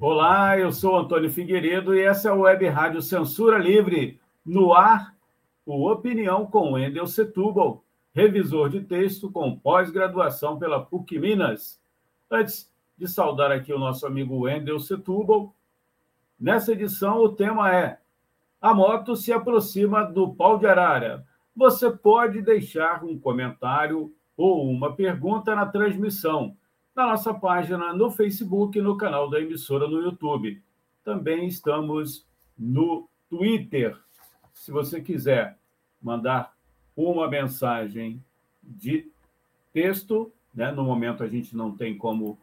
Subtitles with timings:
[0.00, 4.20] Olá, eu sou Antônio Figueiredo e essa é a Web Rádio Censura Livre.
[4.44, 5.14] No ar,
[5.64, 11.80] o Opinião com Wendel Setúbal, revisor de texto com pós-graduação pela PUC Minas.
[12.28, 12.68] Antes
[12.98, 15.54] de saudar aqui o nosso amigo Wendel Setúbal,
[16.38, 18.00] nessa edição o tema é
[18.60, 21.24] A moto se aproxima do pau de arara.
[21.54, 26.56] Você pode deixar um comentário ou uma pergunta na transmissão
[26.94, 30.62] na nossa página no Facebook no canal da emissora no YouTube.
[31.04, 32.24] Também estamos
[32.56, 33.96] no Twitter.
[34.52, 35.58] Se você quiser
[36.00, 36.54] mandar
[36.96, 38.22] uma mensagem
[38.62, 39.10] de
[39.72, 40.70] texto, né?
[40.70, 42.38] no momento a gente não tem como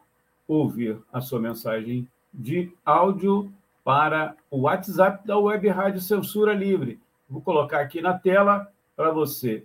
[0.48, 3.52] ouvir a sua mensagem de áudio
[3.84, 7.00] para o WhatsApp da Web Rádio Censura Livre.
[7.30, 9.64] Vou colocar aqui na tela para você,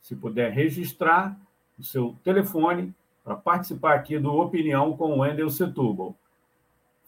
[0.00, 1.36] se puder registrar
[1.78, 2.94] o seu telefone
[3.26, 6.14] para participar aqui do Opinião com o Wendel Setúbal.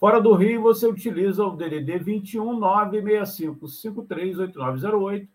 [0.01, 5.29] Fora do Rio, você utiliza o DDD 21 965 538908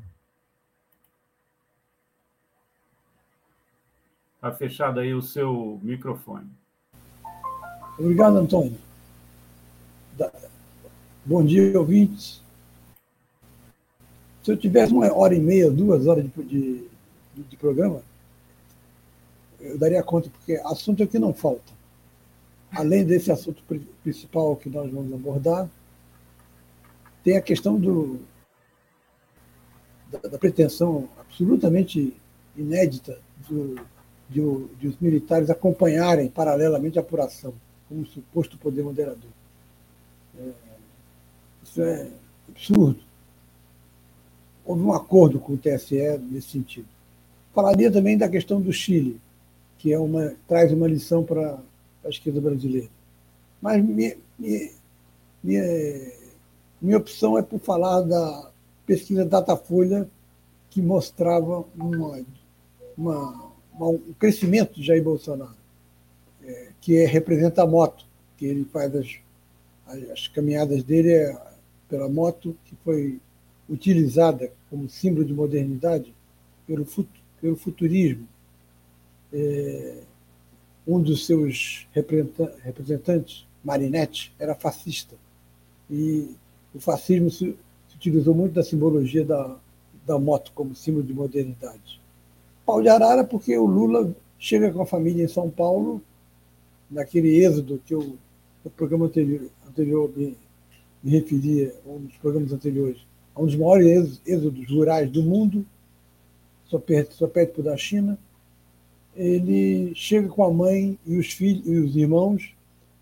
[4.37, 6.51] Está fechado aí o seu microfone.
[7.99, 8.79] Obrigado, Antônio.
[11.27, 12.48] Bom dia, ouvintes.
[14.43, 16.89] Se eu tivesse uma hora e meia, duas horas de, de,
[17.37, 18.03] de programa,
[19.61, 21.73] eu daria conta, porque assunto aqui não falta.
[22.71, 23.63] Além desse assunto
[24.03, 25.69] principal que nós vamos abordar,
[27.25, 28.21] tem a questão do,
[30.11, 32.15] da, da pretensão absolutamente
[32.57, 33.19] inédita
[33.49, 33.75] do,
[34.29, 34.41] de,
[34.79, 37.55] de, os militares acompanharem paralelamente a apuração,
[37.89, 39.31] como suposto poder moderador.
[40.39, 40.51] É,
[41.65, 42.09] isso é
[42.49, 43.08] absurdo
[44.69, 45.97] houve um acordo com o TSE
[46.31, 46.87] nesse sentido.
[47.55, 49.19] Falaria também da questão do Chile,
[49.79, 51.59] que é uma, traz uma lição para
[52.05, 52.91] a esquerda brasileira.
[53.63, 54.71] Mas minha, minha,
[55.43, 56.13] minha,
[56.83, 58.51] minha opção é por falar da
[58.85, 60.07] pesquisa Datafolha,
[60.69, 62.21] que mostrava uma,
[62.97, 65.57] uma, uma, um crescimento de Jair Bolsonaro,
[66.45, 68.05] é, que é, representa a moto,
[68.37, 69.17] que ele faz as,
[69.87, 71.49] as, as caminhadas dele é
[71.89, 73.19] pela moto, que foi
[73.67, 76.15] utilizada como símbolo de modernidade
[76.67, 76.87] pelo,
[77.41, 78.27] pelo futurismo.
[79.33, 80.03] É,
[80.87, 85.17] um dos seus representantes, Marinetti, era fascista.
[85.91, 86.31] E
[86.75, 87.57] o fascismo se,
[87.89, 89.57] se utilizou muito da simbologia da,
[90.07, 92.01] da moto como símbolo de modernidade.
[92.65, 96.03] Pau de arara, porque o Lula chega com a família em São Paulo,
[96.91, 98.17] naquele êxodo que eu,
[98.65, 100.37] no programa anterior, anterior me,
[101.03, 102.99] me referia, um dos programas anteriores,
[103.39, 105.65] um dos maiores êxodos rurais do mundo,
[106.67, 108.19] só perto, só perto por da China.
[109.17, 112.55] Ele chega com a mãe e os filhos e os irmãos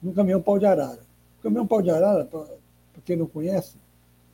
[0.03, 1.01] no caminhão pau de arara.
[1.39, 2.47] O caminhão pau de arara, para
[3.05, 3.77] quem não conhece,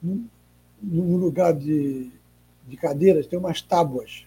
[0.03, 2.11] no lugar de,
[2.67, 4.27] de cadeiras tem umas tábuas,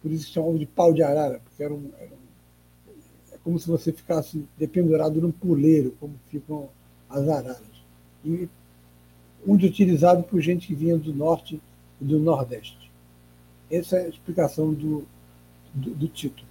[0.00, 2.94] por isso chamam de pau de arara, porque era um, era um,
[3.34, 6.68] é como se você ficasse dependurado num puleiro, como ficam
[7.08, 7.70] as araras.
[8.24, 8.48] E
[9.44, 11.60] muito utilizado por gente que vinha do norte
[12.00, 12.90] e do nordeste.
[13.70, 15.04] Essa é a explicação do,
[15.72, 16.48] do, do título.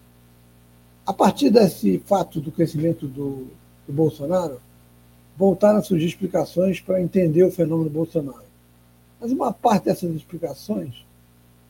[1.05, 3.47] A partir desse fato do crescimento do,
[3.87, 4.61] do Bolsonaro,
[5.35, 8.43] voltaram a surgir explicações para entender o fenômeno Bolsonaro.
[9.19, 11.03] Mas uma parte dessas explicações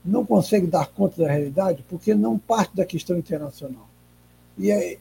[0.04, 3.88] não consegue dar conta da realidade porque não parte da questão internacional.
[4.58, 4.98] E é,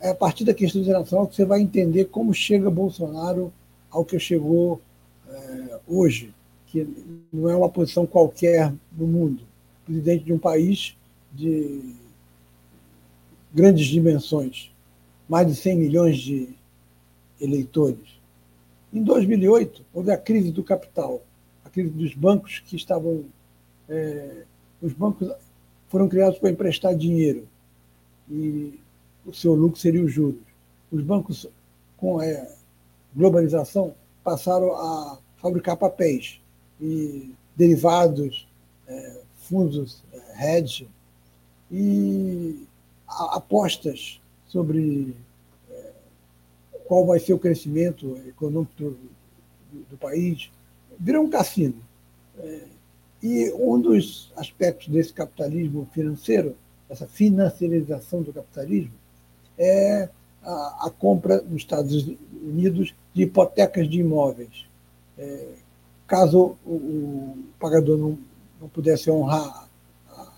[0.00, 3.52] é a partir da questão internacional que você vai entender como chega Bolsonaro
[3.90, 4.80] ao que chegou
[5.38, 6.34] é, hoje,
[6.66, 6.86] que
[7.32, 9.42] não é uma posição qualquer no mundo,
[9.84, 10.96] presidente de um país
[11.32, 11.94] de
[13.52, 14.70] grandes dimensões,
[15.28, 16.48] mais de 100 milhões de
[17.40, 18.18] eleitores.
[18.92, 21.22] Em 2008, houve a crise do capital,
[21.64, 23.24] a crise dos bancos que estavam.
[23.88, 24.44] É,
[24.80, 25.30] os bancos
[25.88, 27.48] foram criados para emprestar dinheiro
[28.30, 28.78] e
[29.26, 30.40] o seu lucro seria os juros.
[30.90, 31.46] Os bancos,
[31.96, 32.46] com a
[33.14, 36.40] globalização, passaram a fabricar papéis
[36.80, 38.46] e derivados,
[38.86, 40.88] é, fundos, é, hedge,
[41.70, 42.66] e
[43.06, 45.14] apostas sobre
[45.70, 45.90] é,
[46.86, 48.98] qual vai ser o crescimento econômico do,
[49.90, 50.50] do, país
[50.98, 51.76] virou um cassino.
[52.38, 52.60] É,
[53.22, 56.56] e um dos aspectos desse capitalismo financeiro,
[56.88, 58.94] essa financiarização do capitalismo,
[59.58, 60.08] é
[60.42, 64.67] a, a compra nos Estados Unidos de hipotecas de imóveis.
[65.18, 65.54] É,
[66.06, 68.18] caso o, o, pagador não,
[68.60, 69.68] não pudesse honrar
[70.08, 70.32] a,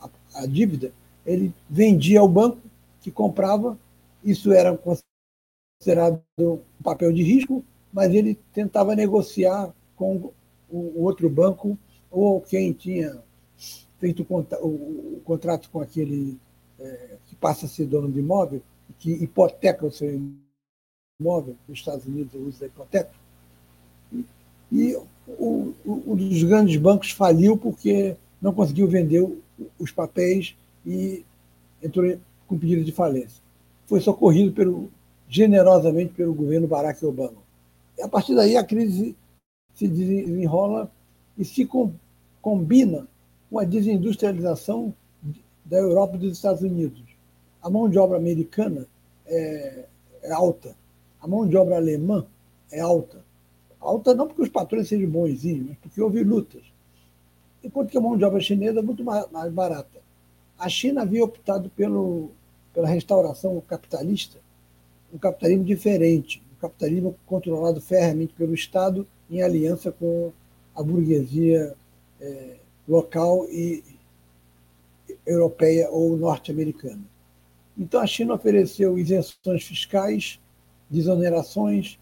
[0.00, 0.10] a,
[0.42, 0.92] a dívida,
[1.24, 2.58] ele vendia ao banco
[3.00, 3.78] que comprava,
[4.24, 10.32] isso era considerado um papel de risco, mas ele tentava negociar com
[10.70, 11.78] o outro banco
[12.10, 13.22] ou quem tinha
[13.98, 14.26] feito
[14.60, 16.38] o, contrato com aquele
[16.78, 18.62] é, que passa a ser dono de imóvel,
[18.98, 20.20] que hipoteca o seu
[21.20, 23.23] imóvel, nos Estados Unidos o uso da hipoteca.
[24.70, 24.96] E
[25.26, 29.26] o, o, um dos grandes bancos faliu porque não conseguiu vender
[29.78, 31.24] os papéis e
[31.82, 32.16] entrou
[32.46, 33.42] com pedido de falência.
[33.86, 34.90] Foi socorrido pelo,
[35.28, 37.42] generosamente pelo governo Barack Obama.
[37.98, 39.16] E a partir daí a crise
[39.74, 40.90] se desenrola
[41.36, 41.92] e se com,
[42.40, 43.06] combina
[43.50, 44.94] com a desindustrialização
[45.64, 47.02] da Europa e dos Estados Unidos.
[47.62, 48.86] A mão de obra americana
[49.26, 49.86] é,
[50.22, 50.76] é alta,
[51.20, 52.26] a mão de obra alemã
[52.70, 53.23] é alta.
[53.84, 56.62] Alta não porque os patrões sejam bonzinhos, mas porque houve lutas.
[57.62, 60.02] Enquanto que a mão de obra chinesa é muito mais, barata.
[60.58, 62.30] A China havia optado pelo,
[62.72, 64.38] pela restauração capitalista,
[65.12, 70.32] um capitalismo diferente, um capitalismo controlado ferreamente pelo Estado em aliança com
[70.74, 71.74] a burguesia
[72.20, 72.56] é,
[72.88, 73.84] local e
[75.26, 77.02] europeia ou norte-americana.
[77.76, 80.40] Então a China ofereceu isenções fiscais,
[80.88, 81.98] desonerações,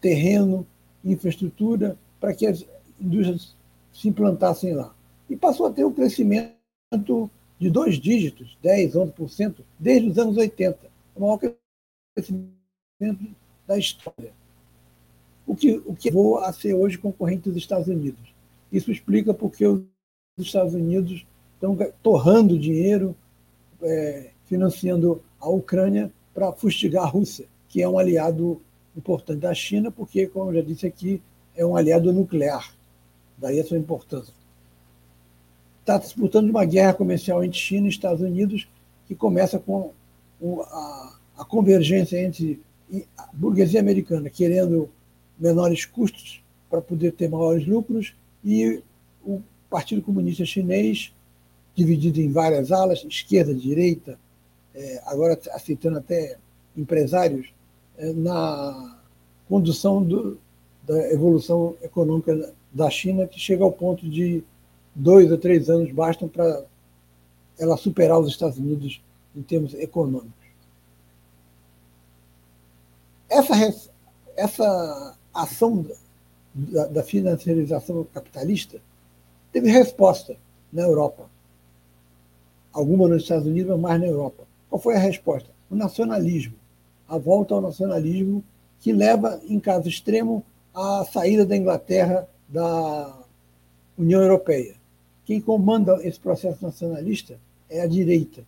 [0.00, 0.66] terreno,
[1.12, 2.64] infraestrutura, para que as
[3.00, 3.54] indústrias
[3.92, 4.94] se implantassem lá.
[5.28, 10.78] E passou a ter um crescimento de dois dígitos, 10, 11%, desde os anos 80.
[11.14, 11.38] O maior
[12.14, 14.32] crescimento da história
[15.48, 18.20] o que, o que vou a ser hoje concorrente dos Estados Unidos.
[18.70, 19.82] Isso explica porque os
[20.38, 23.16] Estados Unidos estão torrando dinheiro,
[23.80, 28.60] é, financiando a Ucrânia para fustigar a Rússia, que é um aliado
[28.98, 31.22] importante da China, porque, como eu já disse aqui,
[31.56, 32.74] é um aliado nuclear.
[33.38, 34.34] Daí a sua importância.
[35.80, 38.68] Está disputando uma guerra comercial entre China e Estados Unidos,
[39.06, 39.92] que começa com
[40.62, 42.60] a, convergência entre
[43.16, 44.90] a burguesia americana querendo
[45.38, 48.14] menores custos para poder ter maiores lucros
[48.44, 48.82] e
[49.24, 49.40] o
[49.70, 51.12] Partido Comunista Chinês,
[51.74, 54.18] dividido em várias alas, esquerda, direita,
[54.74, 56.36] é, agora aceitando até
[56.76, 57.52] empresários,
[58.14, 58.98] na
[59.48, 60.38] condução do,
[60.86, 64.44] da evolução econômica da China, que chega ao ponto de
[64.94, 66.64] dois ou três anos bastam para
[67.58, 69.00] ela superar os Estados Unidos
[69.34, 70.32] em termos econômicos.
[73.28, 73.90] Essa,
[74.36, 75.84] essa ação
[76.54, 78.80] da, da financiarização capitalista
[79.52, 80.36] teve resposta
[80.72, 81.28] na Europa.
[82.72, 84.44] Alguma nos Estados Unidos, mas mais na Europa.
[84.68, 85.50] Qual foi a resposta?
[85.70, 86.54] O nacionalismo.
[87.08, 88.44] A volta ao nacionalismo
[88.80, 90.44] que leva, em caso extremo,
[90.74, 93.18] à saída da Inglaterra da
[93.96, 94.76] União Europeia.
[95.24, 97.38] Quem comanda esse processo nacionalista
[97.68, 98.44] é a direita.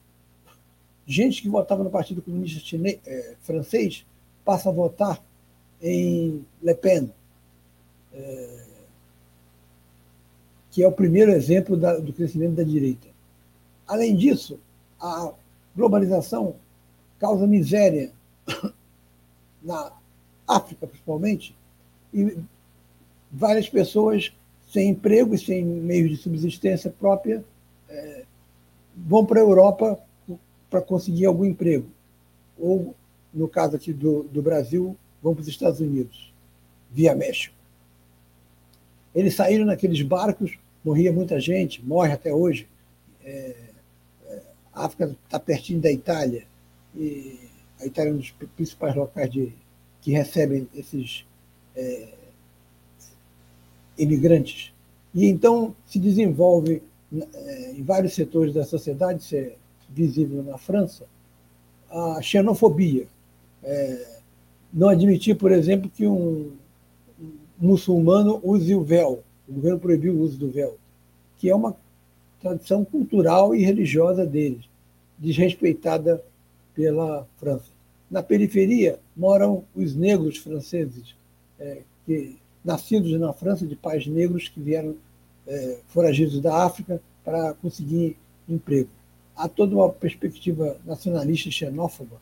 [1.06, 2.60] Gente que votava no Partido Comunista
[3.06, 4.06] é, francês
[4.44, 5.20] passa a votar
[5.82, 7.10] em Le Pen,
[8.14, 8.64] é,
[10.70, 13.08] que é o primeiro exemplo da, do crescimento da direita.
[13.86, 14.58] Além disso,
[15.00, 15.32] a
[15.76, 16.54] globalização
[17.18, 18.12] causa miséria
[19.62, 19.92] na
[20.46, 21.54] África, principalmente,
[22.12, 22.36] e
[23.30, 24.32] várias pessoas
[24.68, 27.44] sem emprego e sem meios de subsistência própria
[27.88, 28.24] é,
[28.96, 29.98] vão para a Europa
[30.68, 31.86] para conseguir algum emprego.
[32.58, 32.94] Ou,
[33.32, 36.32] no caso aqui do, do Brasil, vão para os Estados Unidos,
[36.90, 37.54] via México.
[39.14, 42.68] Eles saíram naqueles barcos, morria muita gente, morre até hoje.
[43.24, 43.56] É,
[44.26, 44.42] é,
[44.72, 46.44] a África está pertinho da Itália,
[46.94, 47.49] e
[47.80, 49.52] a Itália é um dos principais locais de,
[50.00, 51.24] que recebem esses
[51.74, 52.08] é,
[53.98, 54.72] imigrantes.
[55.14, 56.82] E então se desenvolve
[57.12, 59.54] é, em vários setores da sociedade, isso é
[59.88, 61.04] visível na França,
[61.90, 63.06] a xenofobia.
[63.62, 64.20] É,
[64.72, 66.52] não admitir, por exemplo, que um,
[67.58, 69.22] muçulmano use o véu.
[69.48, 70.78] O governo proibiu o uso do véu,
[71.38, 71.76] que é uma
[72.40, 74.64] tradição cultural e religiosa deles,
[75.18, 76.22] desrespeitada
[76.80, 77.70] pela França.
[78.10, 81.14] Na periferia moram os negros franceses,
[81.58, 84.96] é, que, nascidos na França de pais negros que vieram
[85.46, 88.16] é, foragidos da África para conseguir
[88.48, 88.88] emprego.
[89.36, 92.16] há toda uma perspectiva nacionalista e xenófoba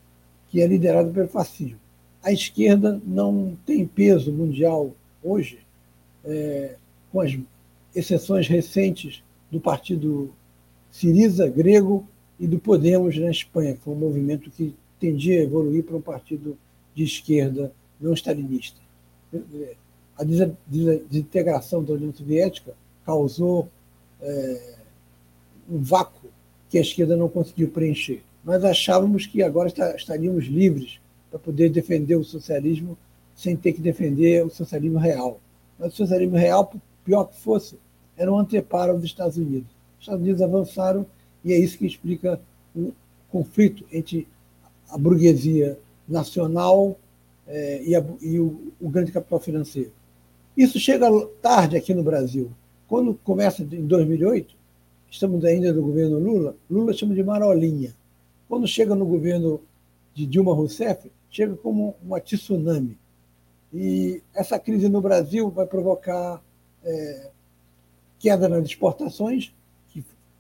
[0.50, 1.78] que é liderada pelo fascismo.
[2.20, 5.60] A esquerda não tem peso mundial hoje,
[6.24, 6.74] é,
[7.12, 7.38] com as
[7.94, 9.22] exceções recentes
[9.52, 10.32] do partido
[10.90, 12.04] Siriza, grego,
[12.38, 16.00] e do Podemos na Espanha, que foi um movimento que tendia a evoluir para um
[16.00, 16.56] partido
[16.94, 18.80] de esquerda não stalinista.
[20.16, 23.68] A desintegração da União Soviética causou
[24.20, 24.74] é,
[25.68, 26.28] um vácuo
[26.68, 28.22] que a esquerda não conseguiu preencher.
[28.44, 32.96] Nós achávamos que agora estaríamos livres para poder defender o socialismo
[33.34, 35.40] sem ter que defender o socialismo real.
[35.78, 36.72] Mas o socialismo real,
[37.04, 37.78] pior que fosse,
[38.16, 39.68] era um anteparo dos Estados Unidos.
[39.96, 41.06] Os Estados Unidos avançaram
[41.44, 42.40] e é isso que explica
[42.74, 42.92] o
[43.30, 44.26] conflito entre
[44.88, 45.78] a burguesia
[46.08, 46.98] nacional
[47.46, 49.92] é, e, a, e o, o, grande capital financeiro.
[50.56, 51.08] Isso chega
[51.40, 52.50] tarde aqui no Brasil.
[52.86, 54.54] Quando começa em 2008,
[55.10, 57.94] estamos ainda no governo Lula, Lula chama de marolinha.
[58.48, 59.60] Quando chega no governo
[60.14, 62.98] de Dilma Rousseff, chega como uma tsunami.
[63.72, 66.42] E essa crise no Brasil vai provocar
[66.82, 67.30] é,
[68.18, 69.52] queda nas exportações,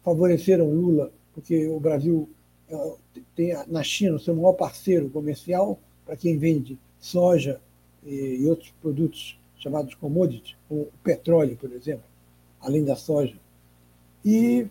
[0.08, 2.28] favoreceram Lula, porque o Brasil
[2.68, 2.94] é,
[3.34, 7.60] tem na China o seu maior parceiro comercial para quem vende soja
[8.04, 12.04] e, outros produtos chamados commodities, como o petróleo, por exemplo,
[12.60, 13.34] além da soja.
[14.24, 14.66] E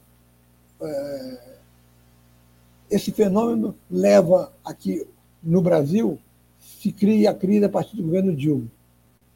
[0.82, 1.58] é,
[2.90, 5.06] esse fenômeno leva aqui
[5.44, 6.18] no Brasil
[6.60, 8.68] se cria a crise a partir do governo Dilma,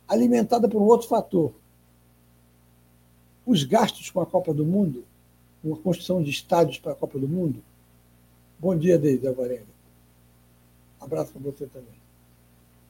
[0.08, 1.54] alimentada por um outro fator.
[3.46, 5.04] Os gastos com a Copa do Mundo,
[5.62, 7.62] com a construção de estádios para a Copa do Mundo.
[8.60, 9.66] Bom dia, Deise Alvarenga.
[11.00, 12.02] Abraço para você também.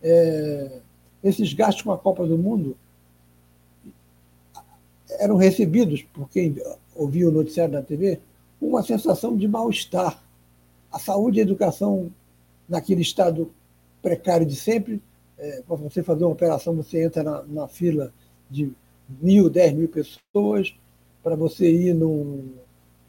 [0.02, 0.80] É,
[1.24, 2.76] esses gastos com a Copa do Mundo
[5.10, 6.56] eram recebidos por quem
[6.96, 8.20] ouvia o noticiário da TV
[8.62, 10.22] uma sensação de mal-estar.
[10.92, 12.12] A saúde e a educação
[12.68, 13.52] naquele estado
[14.02, 15.02] precário de sempre.
[15.38, 18.14] É, para você fazer uma operação, você entra na, na fila
[18.50, 18.72] de
[19.10, 20.76] mil, dez mil pessoas.
[21.24, 22.44] Para você ir no,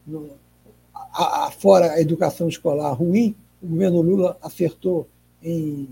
[0.05, 0.29] no
[0.93, 5.07] a, a, fora a educação escolar ruim, o governo Lula acertou
[5.41, 5.89] em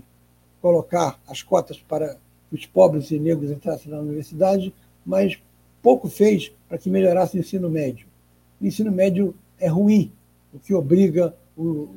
[0.60, 2.16] colocar as cotas para
[2.50, 4.72] os pobres e negros entrassem na universidade,
[5.04, 5.38] mas
[5.82, 8.06] pouco fez para que melhorasse o ensino médio.
[8.60, 10.12] O ensino médio é ruim,
[10.52, 11.88] o que obriga o,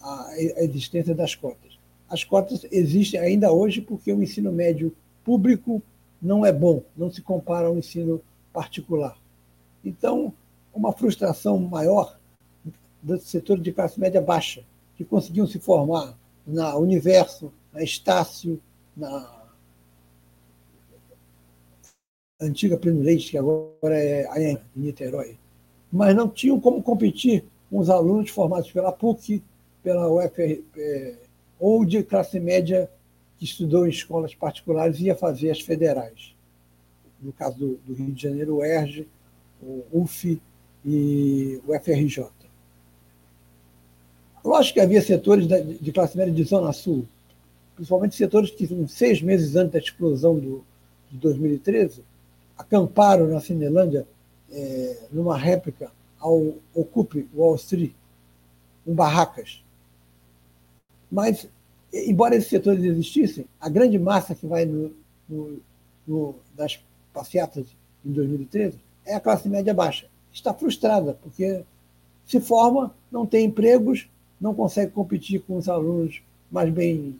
[0.00, 1.78] a, a existência das cotas.
[2.08, 4.92] As cotas existem ainda hoje porque o ensino médio
[5.24, 5.82] público
[6.20, 8.20] não é bom, não se compara ao ensino
[8.52, 9.16] particular.
[9.84, 10.32] Então,
[10.74, 12.18] uma frustração maior
[13.02, 14.62] do setor de classe média baixa,
[14.96, 18.60] que conseguiam se formar na Universo, na Estácio,
[18.96, 19.40] na
[22.40, 25.38] antiga Pleno Leite, que agora é a em Niterói,
[25.90, 29.42] mas não tinham como competir com os alunos formados pela PUC,
[29.82, 31.14] pela UFR, é,
[31.58, 32.90] ou de classe média
[33.38, 36.34] que estudou em escolas particulares e ia fazer as federais.
[37.20, 39.06] No caso do Rio de Janeiro, o ERJ,
[39.62, 40.40] o UF
[40.84, 42.26] e o FRJ.
[44.44, 47.06] Lógico que havia setores de classe média de Zona Sul,
[47.76, 50.64] principalmente setores que, seis meses antes da explosão do,
[51.10, 52.02] de 2013,
[52.56, 54.06] acamparam na Cinelândia
[54.50, 57.92] é, numa réplica ao Ocupe Wall Street,
[58.84, 59.62] com barracas.
[61.10, 61.48] Mas,
[61.92, 64.92] embora esses setores existissem, a grande massa que vai no,
[65.28, 65.60] no,
[66.06, 67.66] no, das passeatas
[68.04, 70.06] em 2013 é a classe média baixa.
[70.32, 71.62] Está frustrada, porque
[72.26, 74.08] se forma, não tem empregos,
[74.40, 77.16] não consegue competir com os alunos mais bem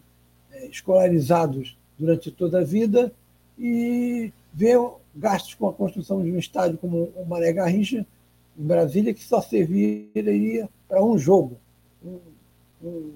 [0.52, 3.12] é, escolarizados durante toda a vida
[3.58, 4.75] e vê
[5.14, 8.06] gastos com a construção de um estádio como o Mané Garrincha,
[8.58, 11.56] em Brasília, que só serviria para um jogo,
[12.04, 12.18] um,
[12.82, 13.12] um,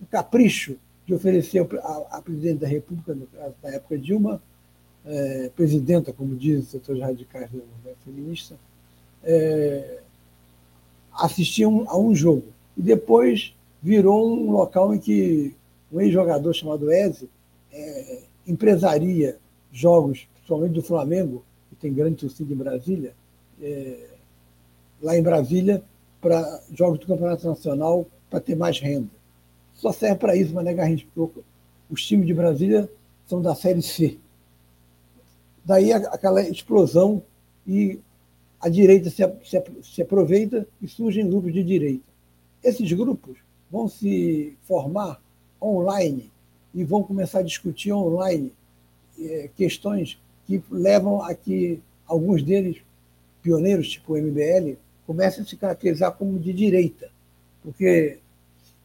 [0.00, 1.66] um capricho de oferecer
[2.10, 4.42] à presidente da República, no caso da época Dilma,
[5.04, 8.56] é, presidenta, como dizem os setores radicais do movimento feminista,
[9.22, 10.00] é,
[11.12, 12.44] assistir um, a um jogo.
[12.76, 15.54] E depois virou um local em que
[15.92, 17.28] um ex-jogador chamado Eze
[17.72, 19.36] é, empresaria
[19.72, 23.14] jogos, principalmente do Flamengo, que tem grande torcida em Brasília,
[23.60, 24.10] é,
[25.02, 25.82] lá em Brasília,
[26.20, 29.10] para jogos do Campeonato Nacional, para ter mais renda.
[29.74, 31.40] Só serve para isso, mas não é Garrincha, porque
[31.90, 32.88] os times de Brasília
[33.26, 34.18] são da Série C.
[35.64, 37.22] Daí aquela explosão
[37.66, 37.98] e
[38.60, 42.04] a direita se, se, se aproveita e surgem grupos de direita.
[42.62, 43.36] Esses grupos
[43.70, 45.20] vão se formar
[45.60, 46.30] online
[46.74, 48.52] e vão começar a discutir online
[49.18, 52.78] é, questões que levam a que alguns deles,
[53.42, 57.10] pioneiros tipo o MBL, comecem a se caracterizar como de direita.
[57.62, 58.18] Porque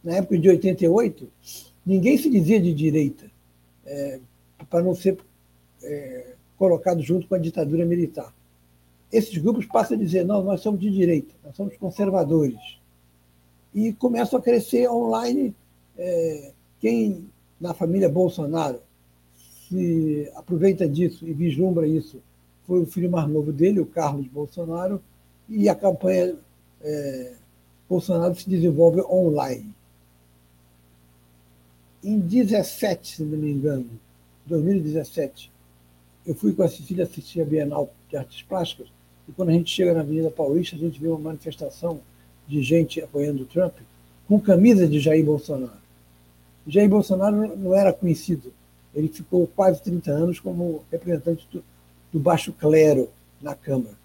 [0.03, 1.29] na época de 88,
[1.86, 3.29] ninguém se dizia de direita,
[3.86, 4.19] é,
[4.69, 5.17] para não ser
[5.83, 8.31] é, colocado junto com a ditadura militar.
[9.11, 12.59] Esses grupos passam a dizer: não, nós somos de direita, nós somos conservadores.
[13.73, 15.55] E começam a crescer online.
[15.97, 18.79] É, quem na família Bolsonaro
[19.67, 22.21] se aproveita disso e vislumbra isso
[22.69, 25.01] foi o filho mais novo dele, o Carlos Bolsonaro,
[25.49, 26.35] e a campanha
[26.81, 27.33] é,
[27.89, 29.73] Bolsonaro se desenvolve online.
[32.03, 33.89] Em 17, se não me engano,
[34.45, 35.51] 2017,
[36.29, 38.86] eu fui com a Cecília assistir a Bienal de Artes Plásticas,
[39.27, 42.00] e quando a gente chega na Avenida Paulista, a gente vê uma manifestação
[42.48, 43.74] de gente apoiando o Trump
[44.27, 45.79] com camisa de Jair Bolsonaro.
[46.67, 48.53] Jair Bolsonaro não era conhecido.
[48.93, 51.63] Ele ficou quase 30 anos como representante do,
[52.13, 53.09] do baixo clero
[53.41, 53.95] na Câmara.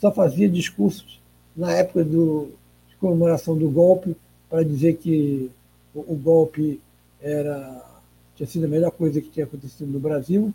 [0.00, 1.20] Só fazia discursos
[1.56, 2.50] na época do,
[2.88, 4.16] de comemoração do golpe
[4.48, 5.48] para dizer que
[5.94, 6.80] o, o golpe
[7.22, 7.86] era
[8.34, 10.52] tinha sido a melhor coisa que tinha acontecido no Brasil.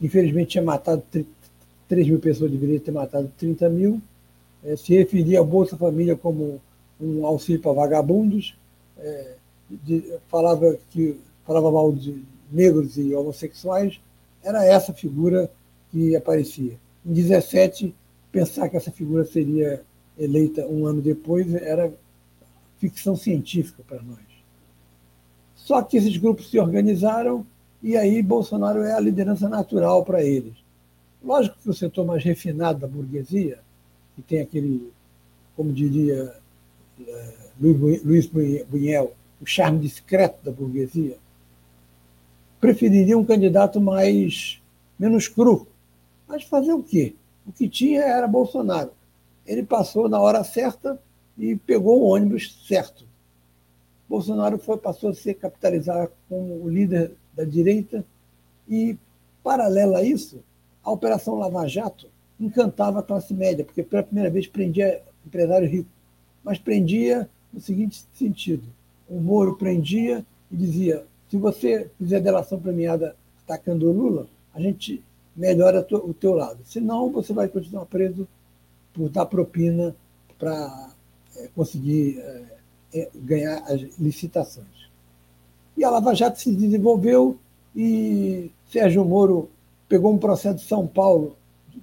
[0.00, 1.02] Infelizmente tinha matado
[1.88, 4.00] 3 mil pessoas, deveria ter matado 30 mil.
[4.62, 6.60] É, se referia ao Bolsa Família como
[7.00, 8.56] um auxílio para vagabundos.
[8.98, 9.34] É,
[9.70, 14.00] de, falava que falava mal de negros e homossexuais.
[14.42, 15.50] Era essa figura
[15.90, 16.78] que aparecia.
[17.04, 17.94] Em 17,
[18.30, 19.82] pensar que essa figura seria
[20.18, 21.92] eleita um ano depois era
[22.78, 24.18] ficção científica para nós.
[25.56, 27.46] Só que esses grupos se organizaram
[27.84, 30.54] e aí Bolsonaro é a liderança natural para eles.
[31.22, 33.58] Lógico que o setor mais refinado da burguesia,
[34.16, 34.90] que tem aquele,
[35.54, 36.34] como diria
[37.06, 41.18] é, Luiz Buñuel, o charme discreto da burguesia,
[42.58, 44.62] preferiria um candidato mais
[44.98, 45.66] menos cru.
[46.26, 47.14] Mas fazer o quê?
[47.46, 48.92] O que tinha era Bolsonaro.
[49.46, 50.98] Ele passou na hora certa
[51.36, 53.04] e pegou o ônibus certo.
[54.08, 58.04] Bolsonaro foi, passou a ser capitalizado como o líder da direita
[58.68, 58.96] e,
[59.42, 60.42] paralela a isso,
[60.82, 65.88] a Operação Lava Jato encantava a classe média, porque pela primeira vez prendia empresário rico,
[66.42, 68.64] mas prendia no seguinte sentido:
[69.08, 75.02] o Moro prendia e dizia: se você fizer delação premiada atacando o Lula, a gente
[75.34, 76.60] melhora o teu lado.
[76.64, 78.26] Senão, você vai continuar preso
[78.92, 79.94] por dar propina
[80.38, 80.90] para
[81.36, 82.44] é, conseguir é,
[82.94, 84.88] é, ganhar as licitações.
[85.76, 87.38] E a Lava Jato se desenvolveu
[87.74, 89.50] e Sérgio Moro
[89.88, 91.36] pegou um processo de São Paulo,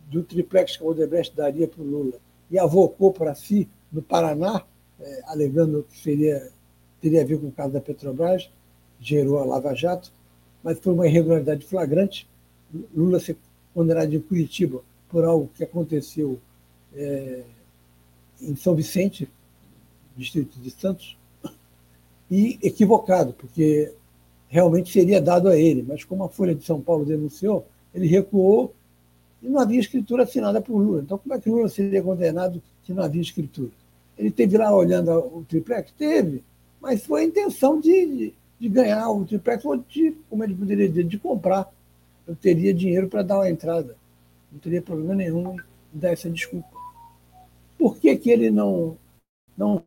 [0.10, 2.14] do triplex que o Odebrecht daria para o Lula,
[2.50, 4.64] e avocou para si, no Paraná,
[5.00, 6.50] é, alegando que seria,
[7.02, 8.50] teria a ver com o caso da Petrobras,
[9.00, 10.12] gerou a Lava Jato,
[10.64, 12.28] mas foi uma irregularidade flagrante.
[12.96, 13.38] Lula ser
[13.74, 16.40] condenado em Curitiba por algo que aconteceu
[16.94, 17.44] é,
[18.42, 19.30] em São Vicente,
[20.16, 21.18] distrito de Santos,
[22.32, 23.94] e equivocado, porque
[24.48, 28.74] realmente seria dado a ele, mas como a Folha de São Paulo denunciou, ele recuou
[29.44, 31.02] e não havia escritura assinada por Lula.
[31.02, 33.72] Então, como é que Lula seria condenado se não havia escritura?
[34.18, 35.92] Ele teve lá olhando o triplex?
[35.92, 36.42] Teve,
[36.80, 40.88] mas foi a intenção de, de, de ganhar o triplex ou de, como ele poderia
[40.88, 41.70] dizer, de comprar.
[42.26, 43.98] Eu teria dinheiro para dar uma entrada.
[44.50, 45.56] Não teria problema nenhum
[45.94, 46.70] em dar essa desculpa.
[47.78, 48.96] Por que, que ele não,
[49.58, 49.84] não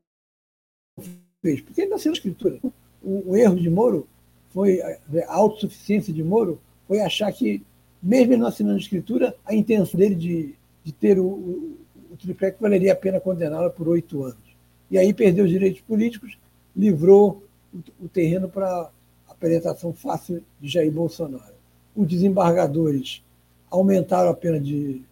[1.45, 1.61] fez?
[1.61, 2.59] Porque ele nasceu na escritura.
[3.03, 4.09] O, o erro de Moro
[4.49, 4.99] foi, a
[5.35, 7.63] autossuficiência de Moro foi achar que,
[8.03, 11.77] mesmo ele não assinando a escritura, a intenção dele de, de ter o, o,
[12.13, 14.57] o triplex valeria a pena condená-la por oito anos.
[14.91, 16.39] E aí perdeu os direitos políticos,
[16.75, 17.43] livrou
[17.75, 18.91] o, o terreno para a
[19.29, 21.55] apresentação fácil de Jair Bolsonaro.
[21.95, 23.23] Os desembargadores
[23.71, 25.03] aumentaram a pena de,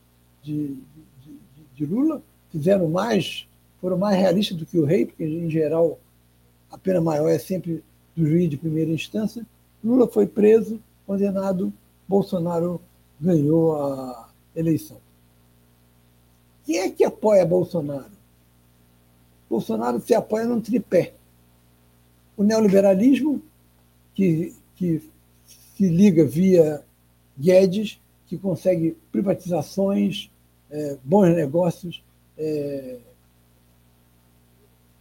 [0.43, 0.77] de,
[1.21, 3.47] de, de Lula, fizeram mais,
[3.81, 5.99] foram mais realistas do que o rei, porque, em geral,
[6.73, 7.85] a pena maior é sempre
[8.17, 9.47] do juiz de primeira instância.
[9.85, 11.73] Lula foi preso, condenado,
[12.09, 12.81] Bolsonaro
[13.21, 14.97] ganhou a eleição.
[16.65, 18.11] Quem é que apoia Bolsonaro?
[19.51, 21.13] Bolsonaro se apoia num tripé.
[22.37, 23.43] O neoliberalismo,
[24.15, 25.03] que, que
[25.77, 26.83] se liga via
[27.39, 30.31] Guedes, que consegue privatizações,
[30.71, 32.03] é, bons negócios,
[32.39, 32.99] é,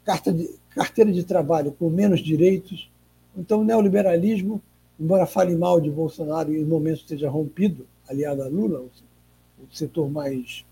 [0.03, 2.89] carta de, carteira de trabalho com menos direitos.
[3.35, 4.61] Então, o neoliberalismo,
[4.99, 10.09] embora fale mal de Bolsonaro e no momento esteja rompido, aliado a Lula, o setor
[10.09, 10.65] mais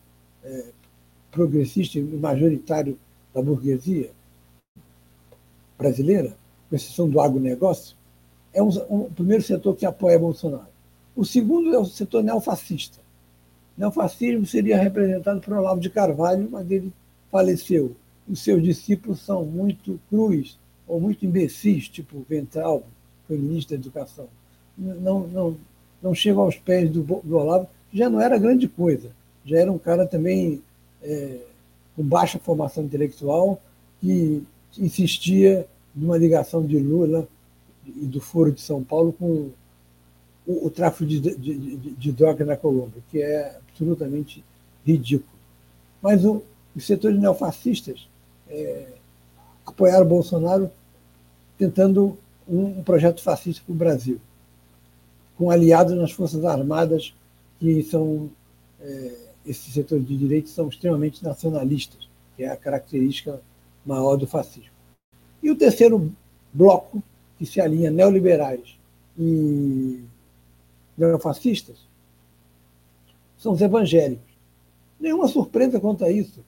[0.44, 0.66] é,
[1.32, 2.98] progressista e majoritário
[3.34, 4.12] da burguesia
[5.78, 6.36] brasileira,
[6.70, 7.96] com exceção do agronegócio,
[8.54, 10.68] é um, um, o primeiro setor que apoia Bolsonaro.
[11.16, 13.00] O segundo é o setor neofascista.
[13.78, 16.92] O neofascismo seria representado por Olavo de Carvalho, mas ele
[17.32, 17.96] faleceu
[18.30, 22.84] os seus discípulos são muito crus ou muito imbecis, tipo Ventral,
[23.28, 24.28] foi ministro da Educação.
[24.78, 25.58] Não, não,
[26.02, 29.12] não chegam aos pés do, do Olavo, já não era grande coisa.
[29.46, 30.62] Já era um cara também
[31.02, 31.40] é,
[31.96, 33.62] com baixa formação intelectual,
[34.00, 34.44] que
[34.78, 37.28] insistia numa ligação de Lula
[37.86, 39.50] e do Foro de São Paulo com
[40.46, 44.44] o, o tráfico de, de, de, de droga na Colômbia, que é absolutamente
[44.86, 45.38] ridículo.
[46.02, 46.44] Mas o,
[46.76, 48.09] os setores neofascistas
[48.50, 48.88] é,
[49.66, 50.72] apoiaram Bolsonaro
[51.58, 54.20] tentando um, projeto fascista para o Brasil,
[55.38, 57.14] com aliados nas Forças Armadas,
[57.60, 58.30] que são,
[58.82, 59.12] é,
[59.46, 63.40] esses setores de direito são extremamente nacionalistas, que é a característica
[63.86, 64.72] maior do fascismo.
[65.44, 66.12] E o terceiro
[66.54, 67.04] bloco,
[67.38, 68.78] que se alinha neoliberais
[69.18, 70.04] e
[70.98, 71.78] neofascistas,
[73.38, 74.28] são os evangélicos.
[75.00, 76.44] Nenhuma surpresa quanto a isso.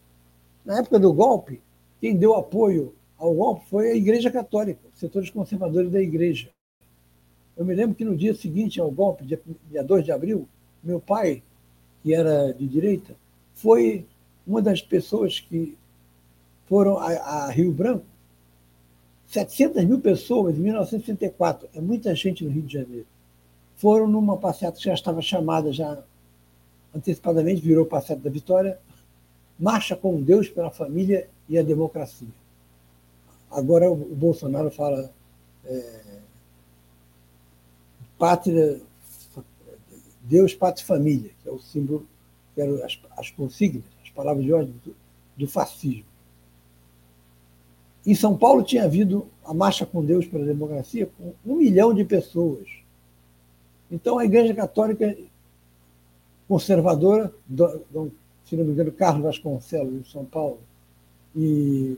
[0.66, 1.62] Na época do golpe,
[2.02, 6.50] quem deu apoio ao golpe foi a Igreja Católica, setores conservadores da Igreja.
[7.56, 10.48] Eu me lembro que no dia seguinte ao golpe, dia, dia 2 de abril,
[10.84, 11.44] meu pai,
[12.02, 13.16] que era de direita,
[13.54, 14.08] foi
[14.48, 15.78] uma das pessoas que
[16.66, 18.06] foram a, a Rio Branco.
[19.28, 23.06] 700 mil pessoas em 1964, é muita gente no Rio de Janeiro.
[23.76, 26.04] Foram numa passeata que já estava chamada já
[26.94, 28.80] antecipadamente, virou passeata da Vitória,
[29.60, 32.30] marcha com Deus pela família e a democracia.
[33.52, 35.12] Agora o Bolsonaro fala
[35.66, 36.20] é,
[38.18, 38.80] pátria,
[40.22, 42.08] Deus, pátria e família, que é o símbolo,
[42.56, 44.96] que eram as, as consignas, as palavras de ordem do,
[45.36, 46.06] do fascismo.
[48.06, 52.06] Em São Paulo tinha havido a Marcha com Deus pela Democracia com um milhão de
[52.06, 52.66] pessoas.
[53.92, 55.18] Então a Igreja Católica
[56.48, 57.34] conservadora,
[58.46, 60.62] se não me engano, Carlos Vasconcelos, em São Paulo,
[61.36, 61.98] e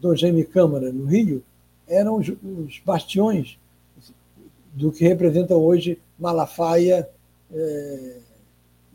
[0.00, 1.42] Dom Jaime Câmara, no Rio,
[1.86, 3.58] eram os, os bastiões
[4.72, 7.08] do que representam hoje Malafaia
[7.52, 8.16] é,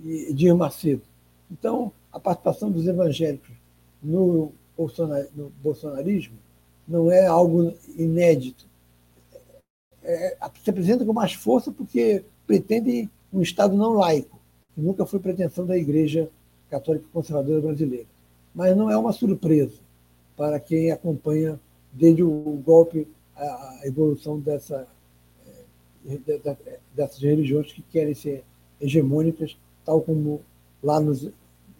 [0.03, 1.03] e Dir Macedo.
[1.51, 3.51] Então, a participação dos evangélicos
[4.01, 6.35] no, bolsonar, no bolsonarismo
[6.87, 8.65] não é algo inédito.
[10.03, 14.39] É, se apresenta com mais força porque pretende um Estado não laico,
[14.73, 16.29] que nunca foi pretensão da Igreja
[16.69, 18.07] Católica Conservadora Brasileira.
[18.57, 19.77] Mas não é uma surpresa
[20.35, 21.59] para quem acompanha
[21.93, 24.87] desde o golpe a evolução dessa,
[26.07, 28.43] eh, dessas religiões que querem ser
[28.81, 30.41] hegemônicas, tal como
[30.81, 31.29] lá nos,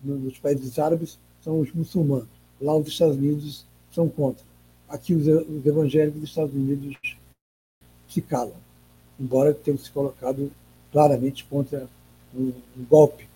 [0.03, 2.29] nos países árabes são os muçulmanos.
[2.61, 4.45] Lá os Estados Unidos são contra.
[4.87, 6.95] Aqui os, evangélicos dos Estados Unidos
[8.07, 8.53] se calam,
[9.19, 10.51] embora tenham se colocado
[10.91, 11.89] claramente contra
[12.35, 13.27] um, um golpe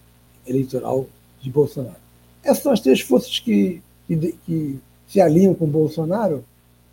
[0.45, 1.07] eleitoral
[1.41, 2.10] de Bolsonaro.
[2.43, 6.43] Essas são as três forças que, que, que se alinham com Bolsonaro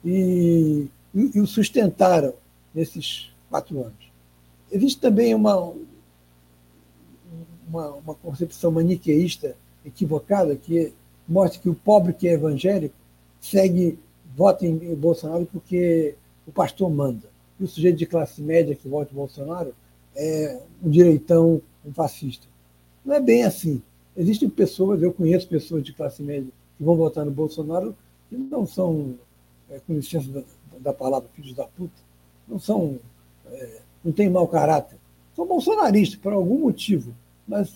[0.05, 2.35] e, e, e, o sustentaram
[2.75, 4.13] nesses quatro anos.
[4.71, 5.73] Existe também uma,
[7.69, 10.93] uma, uma concepção maniqueísta equivocada que
[11.29, 12.95] mostra que o pobre que é evangélico
[13.41, 13.99] segue,
[14.37, 16.15] vota em Bolsonaro porque
[16.47, 17.29] o pastor manda.
[17.59, 19.75] E o sujeito de classe média que vota em Bolsonaro
[20.15, 22.47] é um direitão, um fascista.
[23.05, 23.83] Não é bem assim.
[24.19, 27.95] Existem pessoas, eu conheço pessoas de classe média que vão votar no Bolsonaro
[28.29, 29.15] que não são,
[29.71, 30.43] é, com licença da,
[30.81, 31.95] da, palavra, filhos da puta,
[32.49, 32.99] não são,
[33.47, 34.99] é, não têm mau caráter.
[35.37, 37.15] São bolsonaristas por algum motivo,
[37.47, 37.73] mas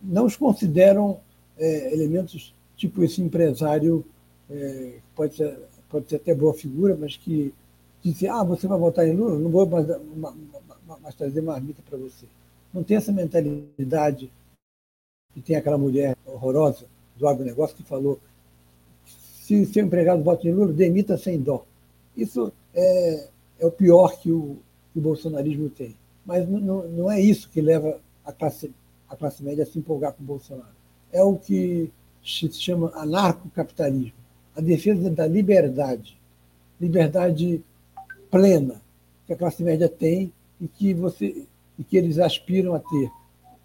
[0.00, 1.18] não os consideram
[1.58, 4.04] é, elementos tipo esse empresário,
[4.48, 5.58] é, pode, ser,
[5.90, 7.52] pode ser até boa figura, mas que
[8.02, 9.36] disse, ah, você vai votar em Lula?
[9.36, 9.86] Não vou mais,
[11.02, 12.24] mais trazer marmita para você.
[12.72, 14.30] Não tem essa mentalidade
[15.34, 18.20] que tem aquela mulher horrorosa do agronegócio que falou
[19.04, 21.64] se seu empregado vota em Lula, demita sem dó.
[22.16, 24.56] Isso é, é o pior que o,
[24.92, 25.96] que o bolsonarismo tem.
[26.24, 28.72] Mas não, não é isso que leva a classe,
[29.08, 30.74] a classe média a se empolgar com o Bolsonaro.
[31.10, 31.90] É o que
[32.22, 34.22] se chama anarcocapitalismo
[34.54, 36.18] a defesa da liberdade,
[36.80, 37.62] liberdade
[38.30, 38.80] plena
[39.26, 41.46] que a classe média tem e que, você,
[41.78, 43.10] e que eles aspiram a ter.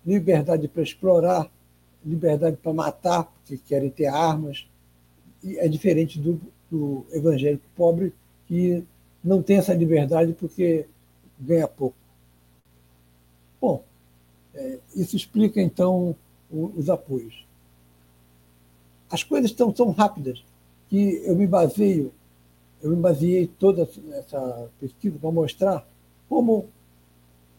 [0.06, 1.52] Liberdade para explorar,
[2.08, 4.68] liberdade para matar, porque querem ter armas,
[5.44, 6.40] é diferente do,
[6.70, 8.14] do evangélico pobre,
[8.48, 8.84] que
[9.24, 10.88] não tem essa liberdade porque
[11.40, 11.98] ganha pouco.
[13.60, 13.84] Bom,
[14.54, 16.16] é, isso explica então
[16.50, 17.46] o, os apoios.
[19.10, 20.44] As coisas estão tão rápidas
[20.90, 22.12] que eu me baseio,
[22.82, 25.88] eu me baseei toda essa pesquisa para mostrar
[26.30, 26.68] como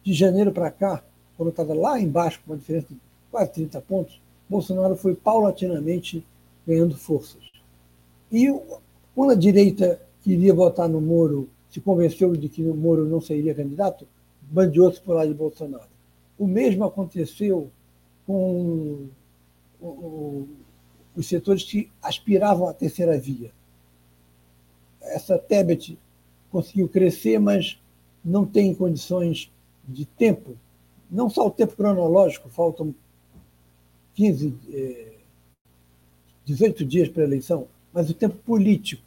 [0.03, 1.03] de janeiro para cá,
[1.37, 6.27] quando estava lá embaixo com uma diferença de quase 30 pontos, Bolsonaro foi paulatinamente
[6.67, 7.43] ganhando forças
[8.31, 8.49] E
[9.15, 13.55] quando a direita queria votar no Moro, se convenceu de que o Moro não seria
[13.55, 14.07] candidato,
[14.43, 15.89] bandeou-se por lá de Bolsonaro.
[16.39, 17.71] O mesmo aconteceu
[18.27, 19.09] com
[21.17, 23.51] os setores que aspiravam à terceira via.
[25.01, 25.99] Essa Tebet
[26.51, 27.81] conseguiu crescer, mas
[28.25, 29.51] não tem condições
[29.87, 30.57] de tempo,
[31.11, 32.95] não só o tempo cronológico, faltam
[34.19, 34.53] 15,
[36.45, 39.01] 18 dias para a eleição, mas o tempo político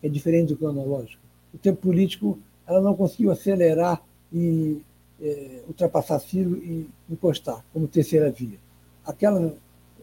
[0.00, 1.20] é diferente do cronológico.
[1.52, 4.00] O tempo político ela não conseguiu acelerar
[4.32, 4.80] e
[5.20, 8.56] é, ultrapassar Ciro e encostar como terceira via.
[9.04, 9.52] Aquela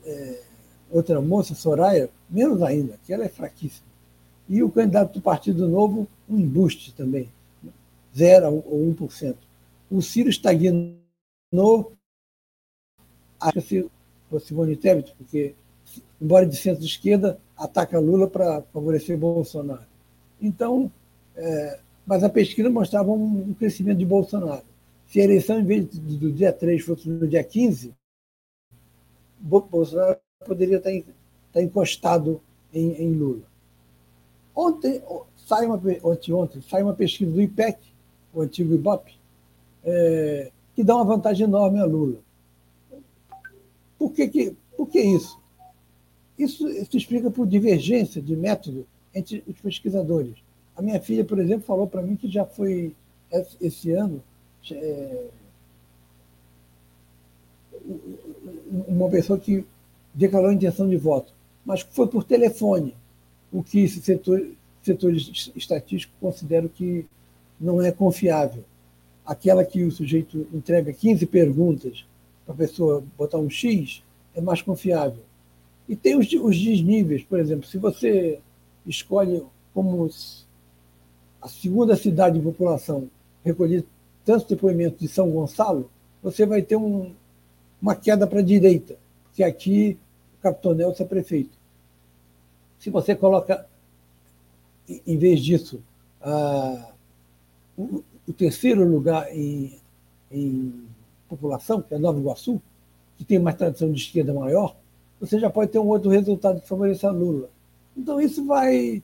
[0.04, 0.42] é,
[0.90, 3.88] outra moça, Soraya, menos ainda, que ela é fraquíssima.
[4.50, 7.30] E o candidato do Partido Novo, um embuste também,
[8.14, 9.34] 0 ou 1%.
[9.90, 11.94] O Ciro estagnou,
[13.40, 13.88] acho
[14.32, 15.54] fosse Simone Tebet, porque,
[16.20, 19.86] embora de centro-esquerda, ataca Lula para favorecer Bolsonaro.
[20.41, 20.91] Então,
[21.36, 24.63] é, mas a pesquisa mostrava um, crescimento de Bolsonaro.
[25.08, 27.94] Se a eleição, em vez do dia 3, fosse no dia 15,
[29.39, 32.41] Bolsonaro poderia estar, estar encostado
[32.74, 33.44] em, em Lula.
[34.56, 35.02] Ontem,
[35.36, 37.80] sai uma, ontem, ontem, sai uma pesquisa do IPEC,
[38.34, 39.13] o antigo IBOP,
[39.84, 42.17] é, que dá uma vantagem enorme a Lula.
[44.02, 45.40] Por que, que, por que isso?
[46.36, 50.38] Isso se explica por divergência de método entre os pesquisadores.
[50.76, 52.96] A minha filha, por exemplo, falou para mim que já foi
[53.62, 54.24] esse ano
[54.72, 55.28] é,
[58.88, 59.64] uma pessoa que
[60.16, 61.32] declarou a intenção de voto,
[61.64, 62.96] mas foi por telefone,
[63.52, 64.44] o que esse setor,
[64.82, 67.06] setores estatísticos consideram que
[67.60, 68.64] não é confiável.
[69.24, 72.04] Aquela que o sujeito entrega 15 perguntas
[72.45, 74.04] para a pessoa botar um X
[74.36, 75.23] é mais confiável.
[75.88, 78.39] E tem os, os desníveis, por exemplo, se você
[78.86, 80.10] escolhe como
[81.41, 83.10] a segunda cidade de população
[83.43, 83.84] recolher
[84.23, 85.89] tantos depoimentos de São Gonçalo,
[86.21, 87.13] você vai ter um,
[87.82, 89.97] uma queda para a direita, porque aqui
[90.38, 91.58] o Capitão Nelson é prefeito.
[92.80, 93.65] Se você coloca,
[94.88, 95.82] em vez disso,
[97.77, 99.77] o, o, terceiro lugar em,
[100.32, 100.73] em
[101.32, 102.62] população, que é Nova Iguaçu,
[103.17, 104.76] que tem uma tradição de esquerda maior,
[105.20, 107.50] você já pode ter um outro resultado que favoreça Lula.
[107.96, 109.02] Então isso vai,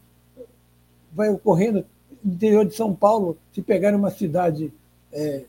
[1.13, 1.85] vai ocorrendo
[2.23, 4.73] no interior de São Paulo, se pegar uma cidade
[5.11, 5.45] é,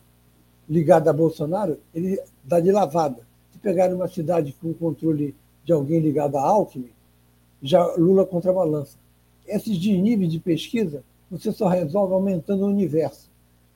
[0.69, 3.27] ligada a Bolsonaro, ele dá de lavada.
[3.53, 6.91] Se pegar uma cidade com controle de alguém ligado a Alckmin,
[7.63, 8.97] já Lula contrabalança.
[9.47, 13.29] Esses desníveis de pesquisa você só resolve aumentando o universo.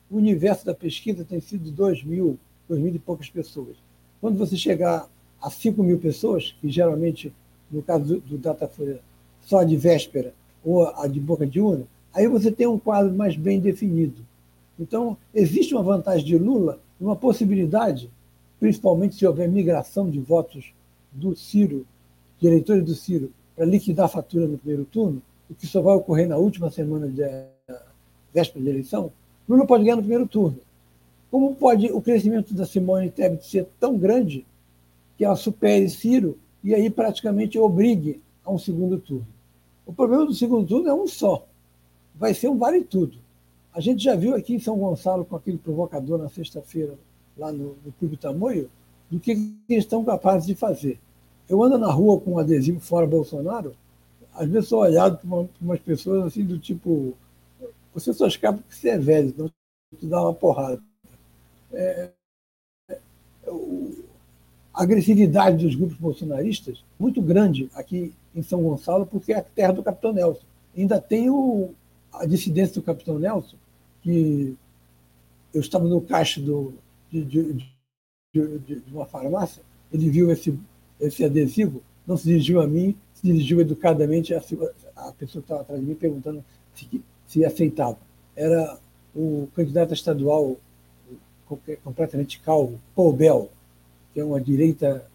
[0.09, 3.75] O universo da pesquisa tem sido 2 mil, 2 mil e poucas pessoas.
[4.21, 5.09] Quando você chegar
[5.41, 7.33] a 5 mil pessoas, que geralmente,
[7.69, 8.99] no caso do, do Datafolha,
[9.41, 13.13] só a de véspera ou a de boca de urna, aí você tem um quadro
[13.13, 14.25] mais bem definido.
[14.79, 18.09] Então, existe uma vantagem de Lula, uma possibilidade,
[18.59, 20.73] principalmente se houver migração de votos
[21.11, 21.85] do Ciro,
[22.39, 25.95] de eleitores do Ciro, para liquidar a fatura no primeiro turno, o que só vai
[25.95, 27.21] ocorrer na última semana de
[28.33, 29.11] véspera de eleição,
[29.47, 30.57] Lula pode ganhar no primeiro turno.
[31.33, 34.45] Como pode o crescimento da Simone Tebet ser tão grande
[35.17, 39.25] que ela supere Ciro e aí praticamente obrigue a um segundo turno?
[39.83, 41.43] O problema do segundo turno é um só.
[42.13, 43.17] Vai ser um vale tudo.
[43.73, 46.99] A gente já viu aqui em São Gonçalo, com aquele provocador na sexta-feira,
[47.35, 48.69] lá no, no Clube Tamoio,
[49.09, 50.99] do que eles estão capazes de fazer.
[51.49, 53.75] Eu ando na rua com um adesivo fora Bolsonaro,
[54.35, 57.15] às vezes sou olhado por, uma, por umas pessoas assim do tipo,
[57.91, 59.51] você só escapa porque você é velho, então
[60.03, 60.79] dá uma porrada.
[61.73, 62.09] É,
[62.89, 62.99] é,
[64.73, 69.73] a agressividade dos grupos bolsonaristas muito grande aqui em São Gonçalo, porque é a terra
[69.73, 70.45] do Capitão Nelson.
[70.75, 71.71] Ainda tem o,
[72.11, 73.55] a dissidência do Capitão Nelson,
[74.01, 74.55] que
[75.53, 76.73] eu estava no caixa do,
[77.11, 77.53] de, de,
[78.33, 80.57] de, de, uma farmácia, ele viu esse,
[80.99, 84.39] esse adesivo, não se dirigiu a mim, se dirigiu educadamente a,
[84.95, 87.97] a pessoa que estava atrás de mim perguntando se, se aceitava.
[88.35, 88.79] Era
[89.15, 90.57] o candidato estadual
[91.83, 93.49] completamente calvo, Paul Bell,
[94.13, 95.05] que é uma direita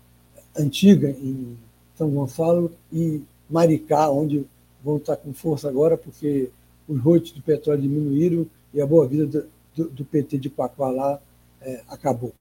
[0.57, 1.57] antiga em
[1.97, 4.47] São Gonçalo, e Maricá, onde
[4.83, 6.51] vão estar com força agora, porque
[6.87, 10.91] os royalties do petróleo diminuíram e a boa vida do, do, do PT de Pacuá
[10.91, 11.21] lá
[11.61, 12.33] é, acabou.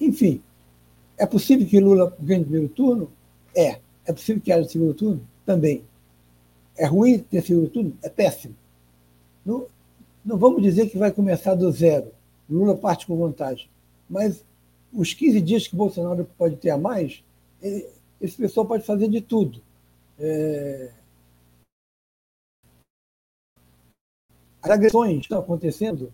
[0.00, 0.42] Enfim,
[1.16, 3.10] é possível que Lula ganhe o primeiro turno?
[3.54, 3.80] É.
[4.04, 5.20] É possível que haja segundo turno?
[5.44, 5.82] Também.
[6.76, 7.96] É ruim ter segundo turno?
[8.02, 8.54] É péssimo.
[9.44, 9.66] Não,
[10.24, 12.12] não vamos dizer que vai começar do zero.
[12.48, 13.68] Lula parte com vantagem.
[14.08, 14.44] Mas
[14.92, 17.22] os 15 dias que Bolsonaro pode ter a mais,
[17.60, 17.88] ele,
[18.20, 19.60] esse pessoal pode fazer de tudo.
[20.18, 20.92] É...
[24.62, 26.12] As agressões que estão acontecendo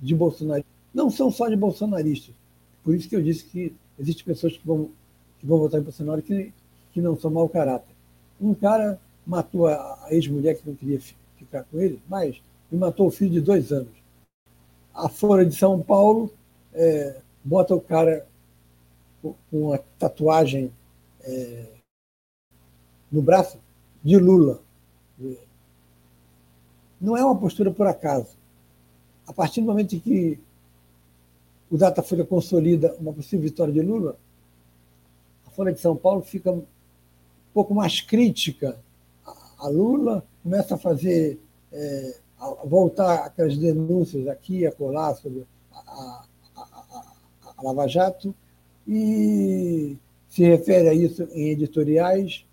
[0.00, 2.34] de Bolsonaro não são só de bolsonaristas.
[2.82, 4.90] Por isso que eu disse que existem pessoas que vão,
[5.38, 6.52] que vão votar em Bolsonaro que,
[6.92, 7.94] que não são mau caráter.
[8.40, 11.00] Um cara matou a ex-mulher que não queria
[11.36, 13.92] ficar com ele, mas e matou o filho de dois anos.
[14.94, 16.32] A Folha de São Paulo
[16.72, 18.26] é, bota o cara
[19.22, 20.72] com uma tatuagem
[21.22, 21.66] é,
[23.10, 23.58] no braço
[24.02, 24.60] de Lula.
[27.00, 28.36] Não é uma postura por acaso.
[29.26, 30.40] A partir do momento em que
[31.70, 34.18] o Datafolha consolida uma possível vitória de Lula,
[35.46, 36.64] a Folha de São Paulo fica um
[37.52, 38.78] pouco mais crítica
[39.58, 41.40] a Lula, começa a fazer,
[41.72, 42.16] é,
[42.64, 47.04] voltar aquelas denúncias aqui, a colar sobre a, a, a,
[47.56, 48.34] a Lava Jato,
[48.86, 49.96] e
[50.28, 52.46] se refere a isso em editoriais.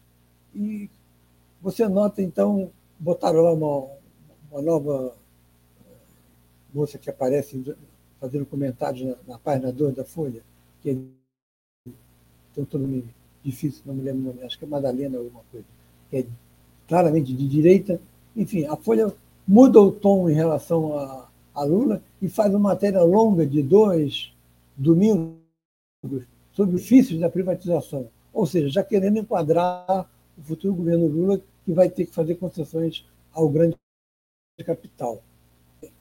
[0.54, 0.90] E
[1.62, 3.88] você nota, então, botaram lá uma,
[4.52, 5.16] uma nova
[5.80, 5.94] eh,
[6.74, 7.76] moça que aparece
[8.20, 10.42] fazendo comentários na, na página 2 da Folha,
[10.82, 11.92] que é,
[12.54, 13.06] tem um nome
[13.44, 15.66] difícil, não me lembro o nome, acho que é Madalena alguma coisa,
[16.10, 16.26] que é
[16.88, 18.00] claramente de direita.
[18.36, 19.14] Enfim, a Folha
[19.48, 24.34] muda o tom em relação a, a Lula e faz uma matéria longa de dois
[24.76, 25.36] domingos
[26.52, 28.08] sobre os vícios da privatização.
[28.34, 33.06] Ou seja, já querendo enquadrar o futuro governo Lula, que vai ter que fazer concessões
[33.34, 33.76] ao grande
[34.66, 35.22] capital.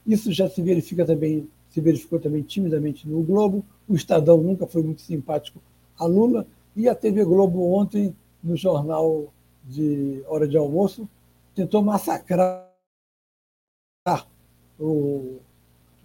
[0.06, 3.64] Isso já se verifica também, se verificou também timidamente no Globo.
[3.88, 5.60] O Estadão nunca foi muito simpático
[5.98, 9.32] a Lula e a TV Globo ontem no jornal
[9.64, 11.08] de hora de almoço
[11.54, 12.68] tentou massacrar
[14.78, 15.38] o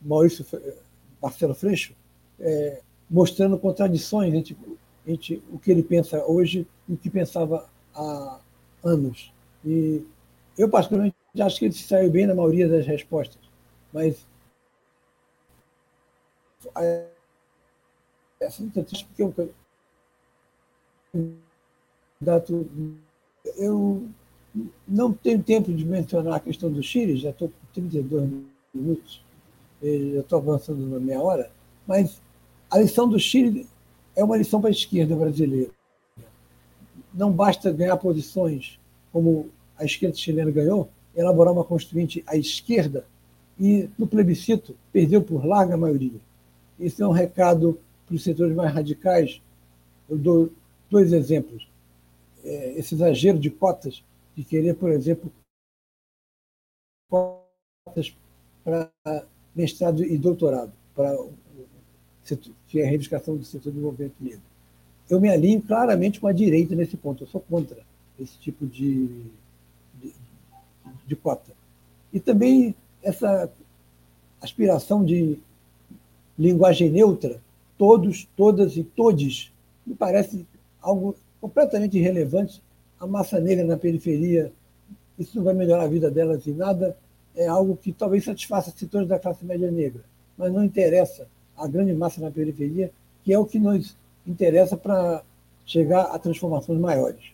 [0.01, 0.45] Maurício
[1.21, 1.93] Marcelo Freixo,
[2.39, 4.57] é, mostrando contradições entre,
[5.05, 8.39] entre o que ele pensa hoje e o que pensava há
[8.83, 9.33] anos.
[9.65, 10.03] E
[10.57, 13.41] eu, particularmente, acho que ele se saiu bem na maioria das respostas,
[13.93, 14.25] mas
[18.39, 19.33] essa é triste porque eu,
[23.57, 24.09] eu
[24.87, 29.23] não tenho tempo de mencionar a questão do Chile, já estou com 32 minutos,
[29.81, 31.51] já estou avançando na meia hora,
[31.87, 32.21] mas
[32.69, 33.67] a lição do Chile
[34.15, 35.71] é uma lição para a esquerda brasileira.
[37.13, 38.79] Não basta ganhar posições
[39.11, 43.05] como a esquerda chilena ganhou, elaborar uma constituinte à esquerda
[43.59, 46.19] e, no plebiscito, perdeu por larga maioria.
[46.79, 49.41] Isso é um recado para os setores mais radicais.
[50.07, 50.51] Eu dou
[50.89, 51.67] dois exemplos.
[52.43, 54.03] É, esse exagero de cotas,
[54.35, 55.31] de querer, por exemplo,
[57.09, 58.15] cotas
[58.69, 61.17] para mestrado e doutorado, para
[62.67, 64.41] que é a reivindicação do setor do desenvolvimento negro.
[65.09, 67.77] Eu me alinho claramente com a direita nesse ponto, eu sou contra
[68.19, 69.07] esse tipo de,
[69.99, 70.13] de,
[71.07, 71.51] de cota.
[72.13, 73.51] E também essa
[74.39, 75.39] aspiração de
[76.37, 77.41] linguagem neutra,
[77.77, 79.51] todos, todas e todes,
[79.85, 80.45] me parece
[80.79, 82.61] algo completamente irrelevante.
[82.99, 84.51] A massa negra na periferia,
[85.17, 86.95] isso não vai melhorar a vida delas em nada,
[87.39, 90.03] é algo que talvez satisfaça setores da classe média negra,
[90.37, 91.25] mas não interessa
[91.57, 92.91] a grande massa na periferia,
[93.23, 93.95] que é o que nos
[94.27, 95.23] interessa para
[95.65, 97.31] chegar a transformações maiores.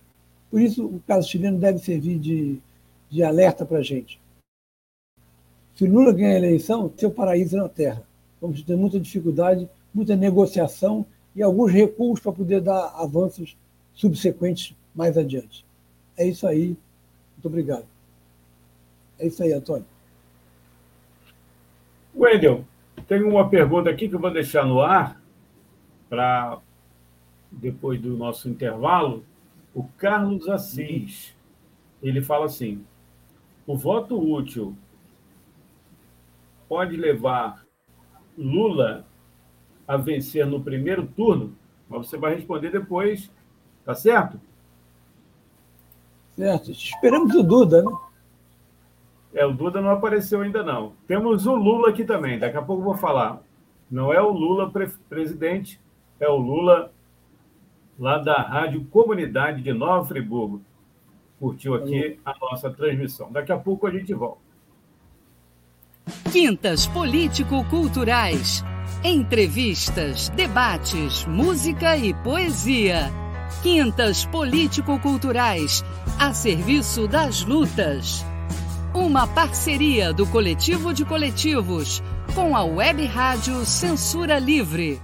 [0.52, 2.60] Por isso, o caso chileno deve servir de,
[3.10, 4.20] de alerta para a gente.
[5.76, 8.04] Se Lula ganhar a eleição, seu paraíso na Terra.
[8.40, 11.04] Vamos ter muita dificuldade, muita negociação
[11.36, 13.58] e alguns recuos para poder dar avanços
[13.94, 15.66] subsequentes mais adiante.
[16.16, 16.78] É isso aí.
[17.34, 17.86] Muito obrigado.
[19.18, 19.95] É isso aí, Antônio.
[22.16, 22.66] Wendel,
[23.08, 25.22] tem uma pergunta aqui que eu vou deixar no ar
[26.10, 26.60] para
[27.52, 29.24] depois do nosso intervalo.
[29.74, 31.36] O Carlos Assis,
[32.02, 32.84] ele fala assim:
[33.68, 34.76] o voto útil
[36.68, 37.66] pode levar
[38.38, 39.06] Lula
[39.88, 41.56] a vencer no primeiro turno?
[41.88, 43.30] Mas você vai responder depois,
[43.84, 44.40] tá certo?
[46.36, 46.72] Certo.
[46.72, 47.92] Esperamos o Duda, né?
[49.36, 50.94] É, o Duda não apareceu ainda não.
[51.06, 53.42] Temos o Lula aqui também, daqui a pouco eu vou falar.
[53.92, 55.80] Não é o Lula pre presidente,
[56.20, 56.90] é o Lula
[58.00, 60.62] lá da Rádio Comunidade de Nova Friburgo.
[61.38, 63.30] Curtiu aqui a nossa transmissão.
[63.30, 64.40] Daqui a pouco a gente volta.
[66.32, 68.64] Quintas Político-Culturais.
[69.04, 73.12] Entrevistas, debates, música e poesia.
[73.62, 75.84] Quintas Político-Culturais,
[76.20, 78.26] a serviço das lutas.
[78.96, 82.02] Uma parceria do Coletivo de Coletivos
[82.34, 85.02] com a Web Rádio Censura Livre.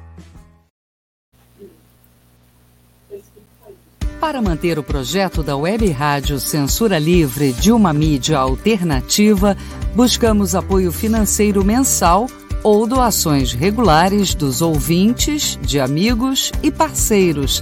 [4.18, 9.58] Para manter o projeto da Web Rádio Censura Livre de uma mídia alternativa,
[9.94, 12.28] buscamos apoio financeiro mensal
[12.64, 17.62] ou doações regulares dos ouvintes, de amigos e parceiros,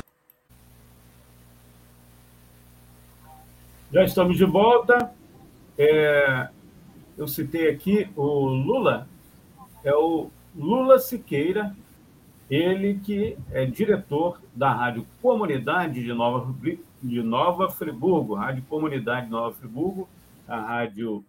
[3.91, 5.13] Já estamos de volta.
[5.77, 6.47] É,
[7.17, 9.05] eu citei aqui o Lula,
[9.83, 11.75] é o Lula Siqueira,
[12.49, 16.55] ele que é diretor da Rádio Comunidade de Nova,
[17.03, 20.07] de Nova Friburgo, Rádio Comunidade de Nova Friburgo,
[20.47, 21.25] a rádio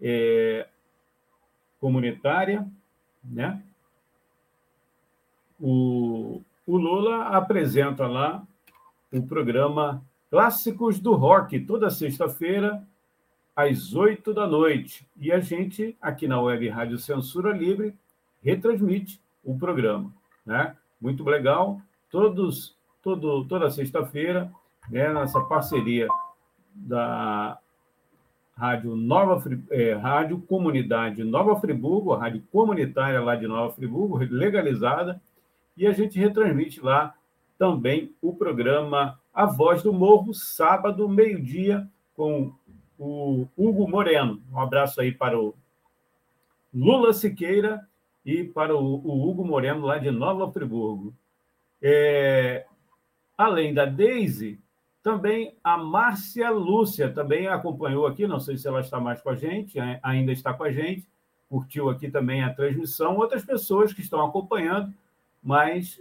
[0.00, 0.68] é,
[1.80, 2.64] comunitária,
[3.24, 3.60] né?
[5.60, 8.44] O, o Lula apresenta lá
[9.12, 12.82] o programa Clássicos do Rock, toda sexta-feira,
[13.54, 15.08] às oito da noite.
[15.16, 17.94] E a gente, aqui na Web Rádio Censura Livre,
[18.42, 20.12] retransmite o programa.
[20.44, 20.76] Né?
[21.00, 21.80] Muito legal.
[22.10, 24.50] Todos, todo, toda sexta-feira,
[24.90, 26.08] né, nessa parceria
[26.74, 27.58] da
[28.56, 35.20] Rádio Nova é, Rádio Comunidade Nova Friburgo, a rádio comunitária lá de Nova Friburgo, legalizada,
[35.76, 37.14] e a gente retransmite lá
[37.58, 42.54] também o programa A Voz do Morro, sábado, meio-dia, com
[42.98, 44.42] o Hugo Moreno.
[44.50, 45.54] Um abraço aí para o
[46.72, 47.86] Lula Siqueira
[48.24, 48.94] e para o,
[49.28, 51.12] Hugo Moreno, lá de Nova Friburgo.
[51.82, 52.64] É,
[53.36, 54.58] além da Daisy,
[55.02, 59.36] também a Márcia Lúcia também acompanhou aqui, não sei se ela está mais com a
[59.36, 61.06] gente, ainda está com a gente,
[61.46, 63.18] curtiu aqui também a transmissão.
[63.18, 64.94] Outras pessoas que estão acompanhando,
[65.42, 66.00] mas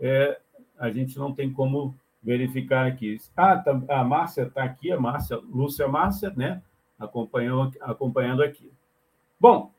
[0.00, 0.38] é,
[0.78, 1.92] a gente não tem como
[2.26, 3.16] verificar aqui.
[3.36, 6.60] Ah, tá, a Márcia está aqui, a Márcia, Lúcia Márcia, né?
[6.98, 8.68] Acompanhou, acompanhando aqui.
[9.38, 9.72] Bom,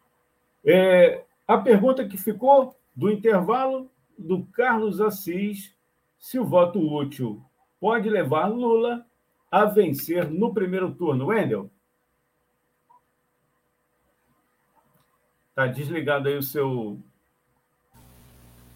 [0.65, 5.75] é, a pergunta que ficou do intervalo do Carlos Assis,
[6.17, 7.43] se o voto útil
[7.81, 9.05] pode levar Lula
[9.51, 11.27] a vencer no primeiro turno.
[11.27, 11.69] Wendel?
[15.49, 16.97] Está desligado aí o seu.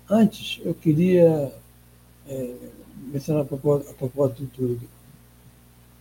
[0.09, 1.53] Antes, eu queria
[2.27, 4.79] é, mencionar a propósito do,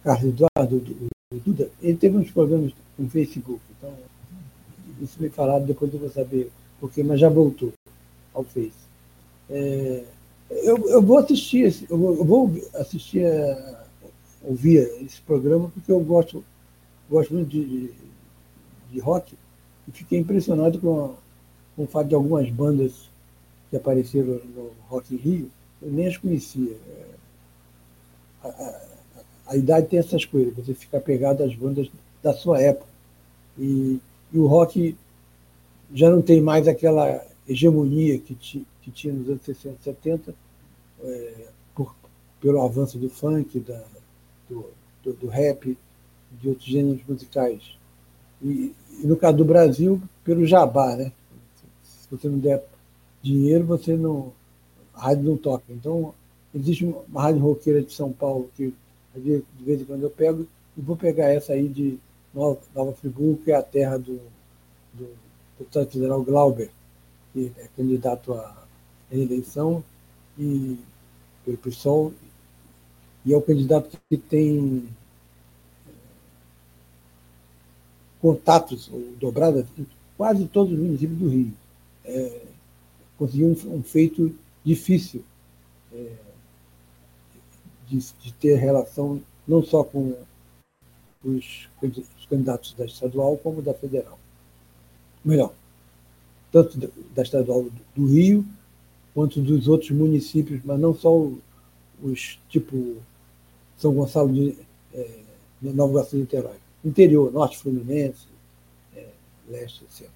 [0.03, 1.11] Carlos Eduardo, do, do,
[1.45, 3.61] Duda, ele teve uns problemas com o Facebook.
[3.79, 3.95] Então,
[5.01, 7.73] isso me falaram, depois eu vou saber porquê, mas já voltou
[8.35, 8.73] ao Face.
[9.49, 10.05] É,
[10.51, 13.85] eu, eu vou assistir, eu vou, eu vou assistir, a,
[14.43, 16.45] ouvir esse programa, porque eu gosto,
[17.09, 17.93] gosto muito de, de,
[18.93, 19.35] de rock
[19.87, 21.15] e fiquei impressionado com,
[21.77, 23.09] com o fato de algumas bandas
[23.69, 25.51] que apareceram no Rock in Rio
[25.83, 26.73] eu nem as conhecia.
[26.73, 27.07] É,
[28.43, 28.81] a, a,
[29.49, 31.91] a, idade tem essas coisas, você fica pegado às bandas
[32.23, 32.91] da sua época.
[33.59, 33.99] E,
[34.33, 34.97] e o rock
[35.93, 40.35] já não tem mais aquela hegemonia que, ti, que tinha nos anos 60 e 70,
[41.03, 41.95] é, por,
[42.41, 43.83] pelo avanço do funk, da,
[44.49, 44.67] do,
[45.03, 45.77] do, do, rap,
[46.41, 47.77] de outros gêneros musicais.
[48.43, 48.73] E,
[49.03, 51.13] e, no caso do Brasil, pelo jabá, né?
[51.83, 52.65] Se você não der
[53.23, 54.33] dinheiro, você não,
[55.01, 55.65] a rádio não toca.
[55.71, 56.15] Então,
[56.55, 58.75] existe uma rádio roqueira de São Paulo que
[59.15, 60.47] de vez em quando eu pego,
[60.77, 61.99] e vou pegar essa aí de
[62.33, 64.21] Nova, Nova Friburgo, que é a terra do,
[64.95, 65.09] do
[65.59, 66.71] deputado federal Glauber,
[67.33, 68.65] que é candidato à
[69.11, 69.83] reeleição
[70.39, 70.79] e
[71.45, 72.13] pelo PSOL,
[73.25, 74.89] e é o candidato que tem
[75.87, 75.93] eh,
[78.23, 79.87] contatos ou dobradas em
[80.17, 81.53] quase todos os municípios do Rio.
[82.05, 82.43] É,
[83.19, 84.35] conseguiu um, um feito
[84.65, 85.25] difícil
[85.93, 86.13] é,
[87.89, 90.15] de, de, ter relação não só com
[91.25, 94.19] os, os, candidatos da estadual como da federal.
[95.25, 95.53] Melhor,
[96.53, 96.79] tanto
[97.15, 98.45] da estadual do Rio
[99.15, 101.29] quanto dos outros municípios, mas não só
[102.03, 102.97] os tipo
[103.77, 104.57] São Gonçalo de
[104.95, 105.21] é,
[105.61, 106.57] Nova Iguaçu e Niterói.
[106.85, 108.27] interior, norte fluminense,
[108.97, 109.09] é,
[109.49, 110.09] leste, etc.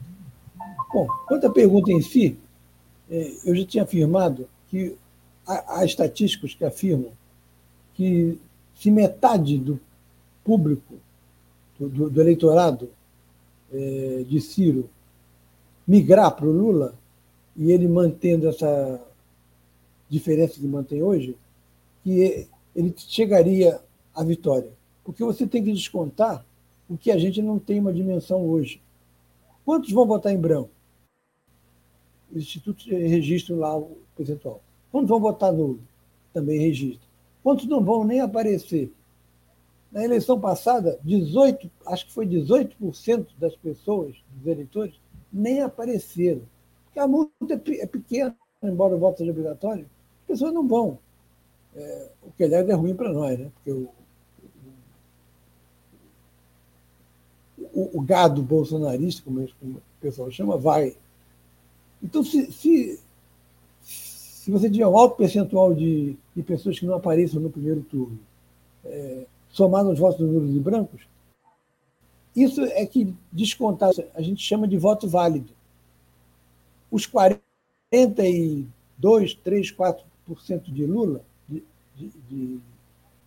[0.93, 2.39] Bom, quanto à pergunta em si,
[3.09, 4.97] eu já tinha afirmado que
[5.47, 7.13] há, estatísticos que afirmam
[7.95, 8.39] que
[8.75, 9.79] se metade do
[10.43, 10.95] público,
[11.79, 12.91] do, do eleitorado
[13.73, 14.89] é, de Ciro,
[15.87, 16.95] migrar para o Lula,
[17.57, 19.01] e ele mantendo essa
[20.09, 21.37] diferença que mantém hoje,
[22.03, 23.81] que ele chegaria
[24.15, 24.71] à vitória.
[25.05, 26.45] Porque você tem que descontar
[26.89, 28.81] o que a gente não tem uma dimensão hoje.
[29.65, 30.71] Quantos vão votar em branco?
[32.35, 34.61] Os institutos registram lá o percentual.
[34.91, 35.78] Quantos vão votar nulo?
[36.32, 37.09] Também registram.
[37.43, 38.93] Quantos não vão nem aparecer?
[39.93, 44.95] Na eleição passada, 18, acho que foi 18% das pessoas, dos eleitores,
[45.32, 46.43] nem apareceram.
[46.87, 49.89] Porque a multa é, é pequena, embora o voto seja obrigatório,
[50.22, 50.99] as pessoas não vão.
[51.76, 53.51] É, o que, aliás, é ruim para nós, né?
[53.55, 53.89] porque o,
[57.72, 60.97] o, o, gado bolsonarista, como, o pessoal chama, vai.
[62.03, 63.01] Então, se, se,
[63.83, 68.19] se você tiver um alto percentual de, de pessoas que não apareçam no primeiro turno,
[68.85, 71.03] é, somado aos votos nulos e brancos,
[72.37, 75.53] isso é que descontar, a gente chama de voto válido.
[76.91, 80.03] Os 42, 3, 4%
[80.67, 81.63] de Lula, de,
[81.97, 82.61] de, de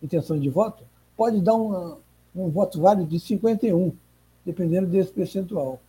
[0.02, 0.84] intenção de voto,
[1.16, 1.98] pode dar uma,
[2.34, 3.92] um voto válido de 51,
[4.44, 5.80] dependendo desse percentual.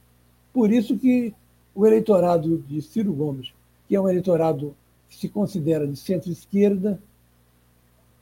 [0.54, 1.34] Por isso que
[1.74, 3.53] o eleitorado de Ciro Gomes,
[3.88, 4.76] que é um eleitorado
[5.09, 7.01] que se considera de centro-esquerda,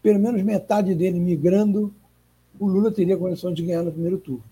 [0.01, 1.93] pelo menos metade dele migrando,
[2.59, 4.43] o Lula teria condições de ganhar no primeiro turno.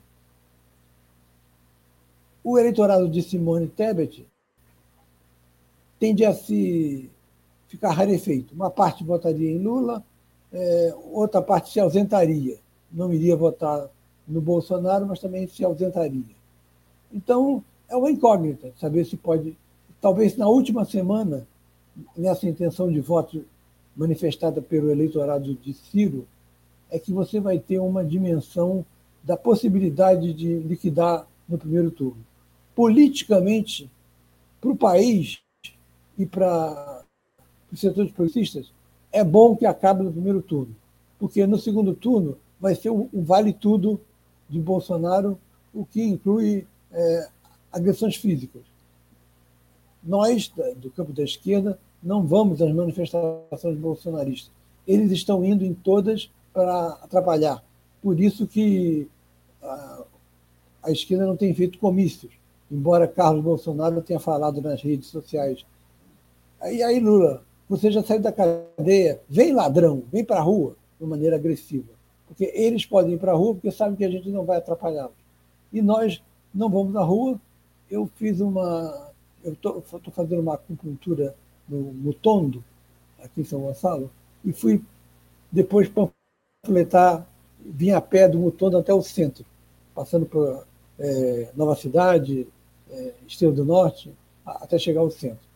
[2.43, 4.27] O eleitorado de Simone Tebet
[5.99, 7.09] tende a se
[7.67, 8.53] ficar rarefeito.
[8.53, 10.03] Uma parte votaria em Lula,
[10.53, 12.57] é, outra parte se ausentaria.
[12.91, 13.89] Não iria votar
[14.27, 16.35] no Bolsonaro, mas também se ausentaria.
[17.11, 19.57] Então, é uma incógnita saber se pode.
[20.01, 21.47] Talvez na última semana,
[22.15, 23.45] nessa intenção de voto
[23.95, 26.27] manifestada pelo eleitorado de Ciro,
[26.89, 28.86] é que você vai ter uma dimensão
[29.23, 32.23] da possibilidade de liquidar no primeiro turno.
[32.75, 33.89] Politicamente,
[34.61, 35.39] para o país
[36.17, 37.03] e para
[37.71, 38.71] os setores progressistas,
[39.11, 40.75] é bom que acabe no primeiro turno,
[41.17, 43.99] porque no segundo turno vai ser um vale-tudo
[44.49, 45.39] de Bolsonaro,
[45.73, 47.29] o que inclui é,
[47.76, 48.61] agressões físicas.
[50.01, 54.51] Nós, do campo da esquerda, não vamos às manifestações bolsonaristas.
[54.88, 57.63] Eles estão indo em todas para atrapalhar.
[58.01, 59.07] Por isso que
[59.61, 60.03] a,
[60.84, 62.32] a esquerda não tem feito comícios,
[62.71, 65.65] embora Carlos Bolsonaro tenha falado nas redes sociais.
[66.61, 71.05] Aí, aí Lula, você já saiu da cadeia, vem ladrão, vem para a rua, de
[71.05, 71.93] maneira agressiva.
[72.28, 75.17] Porque eles podem ir para a rua porque sabem que a gente não vai atrapalhá-los.
[75.73, 76.23] E nós
[76.53, 77.39] não vamos à rua.
[77.89, 79.11] Eu fiz uma.
[79.43, 81.36] Eu estou fazendo uma acupuntura
[81.67, 82.63] no Mutondo,
[83.23, 84.09] aqui em São Gonçalo,
[84.43, 84.81] e fui
[85.51, 87.27] depois panfletar,
[87.59, 89.45] vim a pé do Mutondo até o centro,
[89.93, 90.65] passando por
[90.97, 92.47] é, Nova Cidade,
[92.89, 94.11] é, Estrela do Norte,
[94.45, 95.47] até chegar ao centro.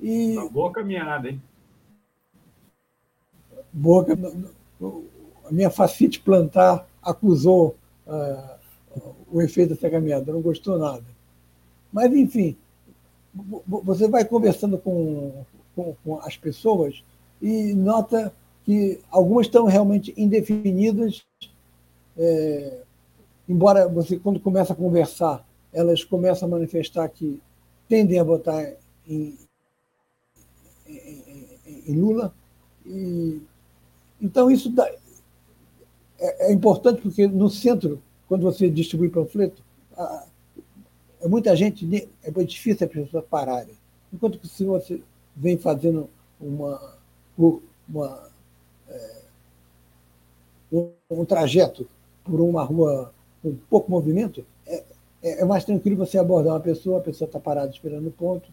[0.00, 1.40] E, uma boa caminhada, hein?
[3.72, 4.04] Boa
[5.48, 7.76] a minha facite plantar acusou
[8.06, 8.56] uh,
[9.30, 11.04] o efeito dessa caminhada, não gostou nada.
[11.96, 12.54] Mas, enfim,
[13.66, 17.02] você vai conversando com, com, com as pessoas
[17.40, 18.30] e nota
[18.66, 21.24] que algumas estão realmente indefinidas,
[22.18, 22.82] é,
[23.48, 25.42] embora você, quando começa a conversar,
[25.72, 27.40] elas começam a manifestar que
[27.88, 28.74] tendem a votar
[29.08, 29.38] em,
[30.86, 32.34] em, em Lula.
[32.84, 33.40] E,
[34.20, 34.86] então, isso dá,
[36.18, 39.64] é, é importante porque no centro, quando você distribui panfleto,
[41.24, 43.74] muita gente, é difícil as pessoas pararem.
[44.12, 45.00] Enquanto que se você
[45.34, 46.08] vem fazendo
[46.40, 46.96] uma,
[47.88, 48.30] uma
[48.88, 49.22] é,
[50.72, 51.86] um, um, trajeto
[52.24, 53.12] por uma rua
[53.42, 54.84] com pouco movimento, é,
[55.22, 58.48] é, é mais tranquilo você abordar uma pessoa, a pessoa está parada esperando o ponto,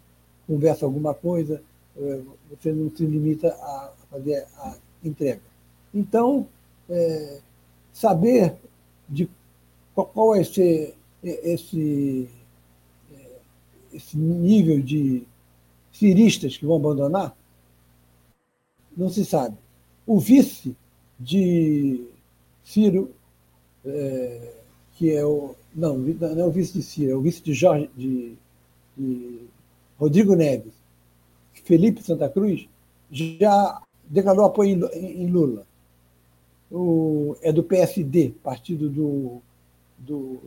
[0.46, 1.62] conversa alguma coisa,
[1.96, 5.40] é, você não se limita a fazer a entrega.
[5.92, 6.46] Então,
[6.88, 7.38] é,
[7.92, 8.56] saber
[9.08, 9.28] de
[9.94, 12.28] qual vai ser esse,
[13.94, 15.22] esse nível de
[15.92, 17.36] ciristas que vão abandonar,
[18.96, 19.56] não se sabe.
[20.06, 20.76] O vice
[21.18, 22.04] de
[22.62, 23.10] Ciro,
[23.84, 24.52] é,
[24.94, 25.54] que é o.
[25.74, 28.34] Não, não é o vice de Ciro, é o vice de Jorge, de,
[28.96, 29.40] de
[29.98, 30.74] Rodrigo Neves,
[31.52, 32.68] Felipe Santa Cruz,
[33.10, 35.66] já declarou apoio em Lula
[36.74, 39.40] o, é do PSD, partido do
[39.96, 40.40] do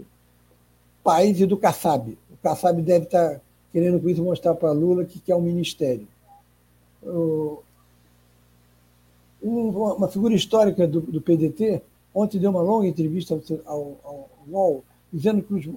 [1.08, 2.18] país e do Kassab.
[2.30, 3.39] O Kassab deve estar
[3.72, 6.05] querendo com isso mostrar para Lula que quer um ministério.
[9.41, 11.82] Uma figura histórica do, do PDT
[12.14, 14.84] ontem deu uma longa entrevista ao, ao, UOL,
[15.14, 15.70] dizendo que os,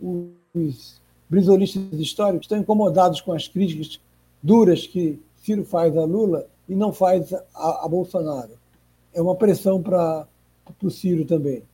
[0.00, 3.98] os brisolistas históricos estão incomodados com as críticas
[4.40, 8.52] duras que Ciro faz a Lula e não faz a, a Bolsonaro.
[9.12, 10.24] É uma pressão para
[10.80, 11.64] o Ciro também.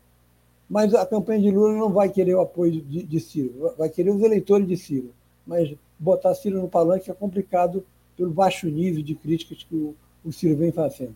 [0.69, 4.11] Mas a campanha de Lula não vai querer o apoio de, de Ciro, vai querer
[4.11, 5.13] os eleitores de Ciro.
[5.47, 7.85] Mas botar Ciro no palanque é complicado
[8.17, 9.95] pelo baixo nível de críticas que o,
[10.25, 11.15] o Ciro vem fazendo.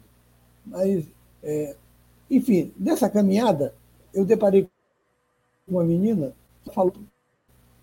[0.67, 1.05] Mas,
[1.43, 1.77] é,
[2.31, 3.75] enfim, nessa caminhada,
[4.13, 4.65] eu deparei
[5.67, 6.35] com uma menina
[6.65, 7.01] que falou que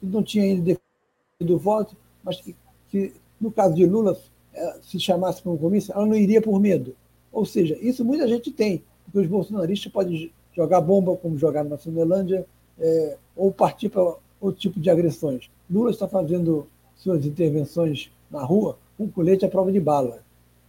[0.01, 2.55] não tinha ainda definido o voto, mas que,
[2.89, 4.18] que, no caso de Lula,
[4.53, 6.95] é, se chamasse para um comício, ela não iria por medo.
[7.32, 11.78] Ou seja, isso muita gente tem, porque os bolsonaristas podem jogar bomba, como jogaram na
[11.78, 12.45] Cinelândia,
[12.80, 14.01] é, ou partir para
[14.39, 15.49] outro tipo de agressões.
[15.70, 20.24] Lula está fazendo suas intervenções na rua com colete à prova de bala.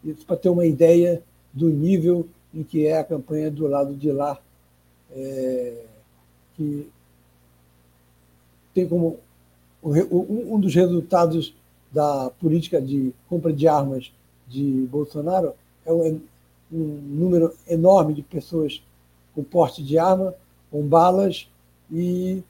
[0.05, 1.23] Isso para ter uma ideia
[1.53, 4.39] do nível em que é a campanha do lado de lá,
[5.13, 5.85] é,
[6.57, 6.89] que
[8.75, 9.19] tem como
[9.83, 11.55] um dos resultados
[11.93, 14.13] da política de compra de armas
[14.49, 16.21] de Bolsonaro é um
[16.71, 18.83] número enorme de pessoas
[19.37, 20.35] com porte de arma,
[20.71, 21.49] com balas,
[21.93, 22.43] e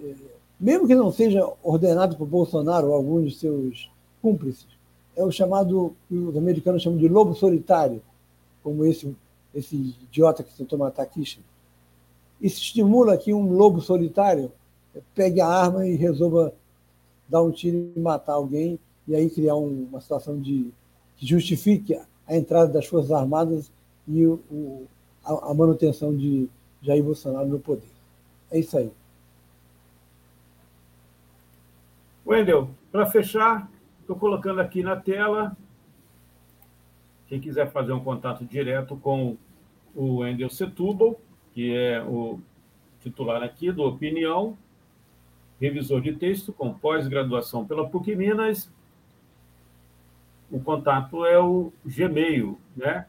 [0.00, 0.12] é,
[0.58, 3.88] mesmo que não seja ordenado por Bolsonaro ou algum de seus
[4.20, 4.66] cúmplices,
[5.14, 8.02] é o chamado, os americanos chamam de lobo solitário,
[8.62, 9.14] como esse,
[9.54, 11.44] esse idiota que tentou matar Kirchner.
[12.40, 14.50] Isso estimula que um lobo solitário
[15.14, 16.52] pegue a arma e resolva
[17.28, 20.70] dar um tiro e matar alguém, e aí criar um, uma situação de
[21.16, 21.94] que justifique
[22.26, 23.70] a entrada das Forças Armadas
[24.08, 24.86] e o
[25.26, 26.48] a, a manutenção de
[26.80, 27.90] Jair Bolsonaro no poder.
[28.50, 28.90] É isso aí.
[32.24, 33.70] Wendel, para fechar,
[34.00, 35.56] estou colocando aqui na tela.
[37.28, 39.36] Quem quiser fazer um contato direto com
[39.94, 41.20] o Wendel Setúbal,
[41.52, 42.40] que é o
[43.00, 44.56] titular aqui do Opinião,
[45.60, 48.70] revisor de texto com pós-graduação pela PUC Minas.
[50.50, 53.06] O contato é o Gmail, né?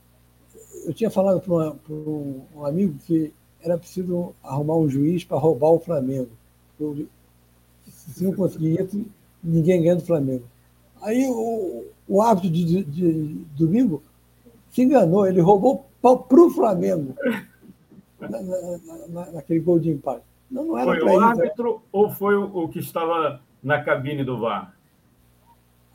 [0.84, 5.80] eu tinha falado para um amigo que era preciso arrumar um juiz para roubar o
[5.80, 6.30] Flamengo.
[6.78, 7.06] Eu,
[7.86, 9.04] se não conseguir isso,
[9.42, 10.44] ninguém ganha do Flamengo.
[11.02, 14.02] Aí o, o árbitro de, de, de, domingo
[14.76, 17.14] se enganou, ele roubou para o Flamengo
[18.20, 20.22] na, na, na, naquele gol de empate.
[20.50, 21.26] Não, não era foi o né?
[21.26, 24.76] árbitro ou foi o, o, que estava na cabine do VAR?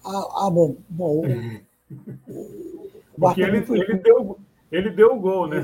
[0.04, 0.76] Ah, ah bom.
[0.90, 1.62] bom o,
[3.20, 3.82] Porque ele, foi...
[3.82, 4.40] ele, deu,
[4.72, 5.64] ele deu o gol, né?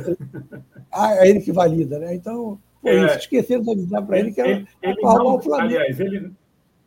[0.91, 2.13] Ah, é ele que valida, né?
[2.13, 3.18] Então, foi é, isso.
[3.18, 5.70] Esqueceram de avisar para ele que era ele, ele não, o Flamengo.
[5.70, 6.32] Aliás, ele,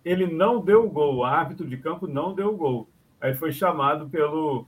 [0.05, 2.89] ele não deu o gol, o árbitro de campo não deu o gol.
[3.21, 4.65] Aí foi chamado pelo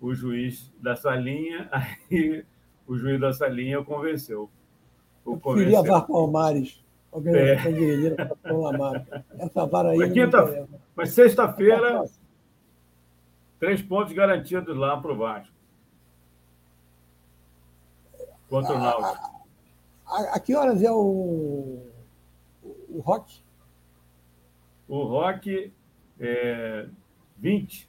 [0.00, 2.44] o juiz da salinha, aí
[2.86, 4.50] o juiz da salinha o convenceu.
[5.24, 5.82] O convenceu.
[5.82, 7.74] Queria VAR Palmares, organização é.
[7.74, 8.38] guerrilheira
[9.38, 9.98] Essa vara aí.
[9.98, 12.04] Mas, quinta, mas sexta-feira,
[13.58, 15.54] três pontos garantidos lá para o Vasco.
[18.48, 19.34] Contra o Náutico.
[20.06, 21.82] A, a, a, que horas é o,
[22.62, 23.42] o rock?
[24.88, 25.72] o rock
[26.20, 26.86] é
[27.38, 27.88] 20.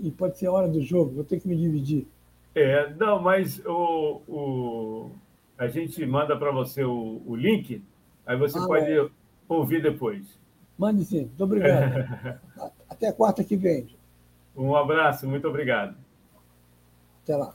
[0.00, 2.06] E pode ser a hora do jogo, vou ter que me dividir.
[2.54, 5.10] É, não, mas o, o,
[5.56, 7.82] a gente manda para você o, o, link,
[8.26, 9.08] aí você ah, pode é.
[9.48, 10.38] ouvir depois.
[10.76, 12.40] Mande sim, muito obrigado.
[12.88, 13.88] Até quarta que vem.
[14.56, 15.96] Um abraço, muito obrigado.
[17.22, 17.54] Até lá.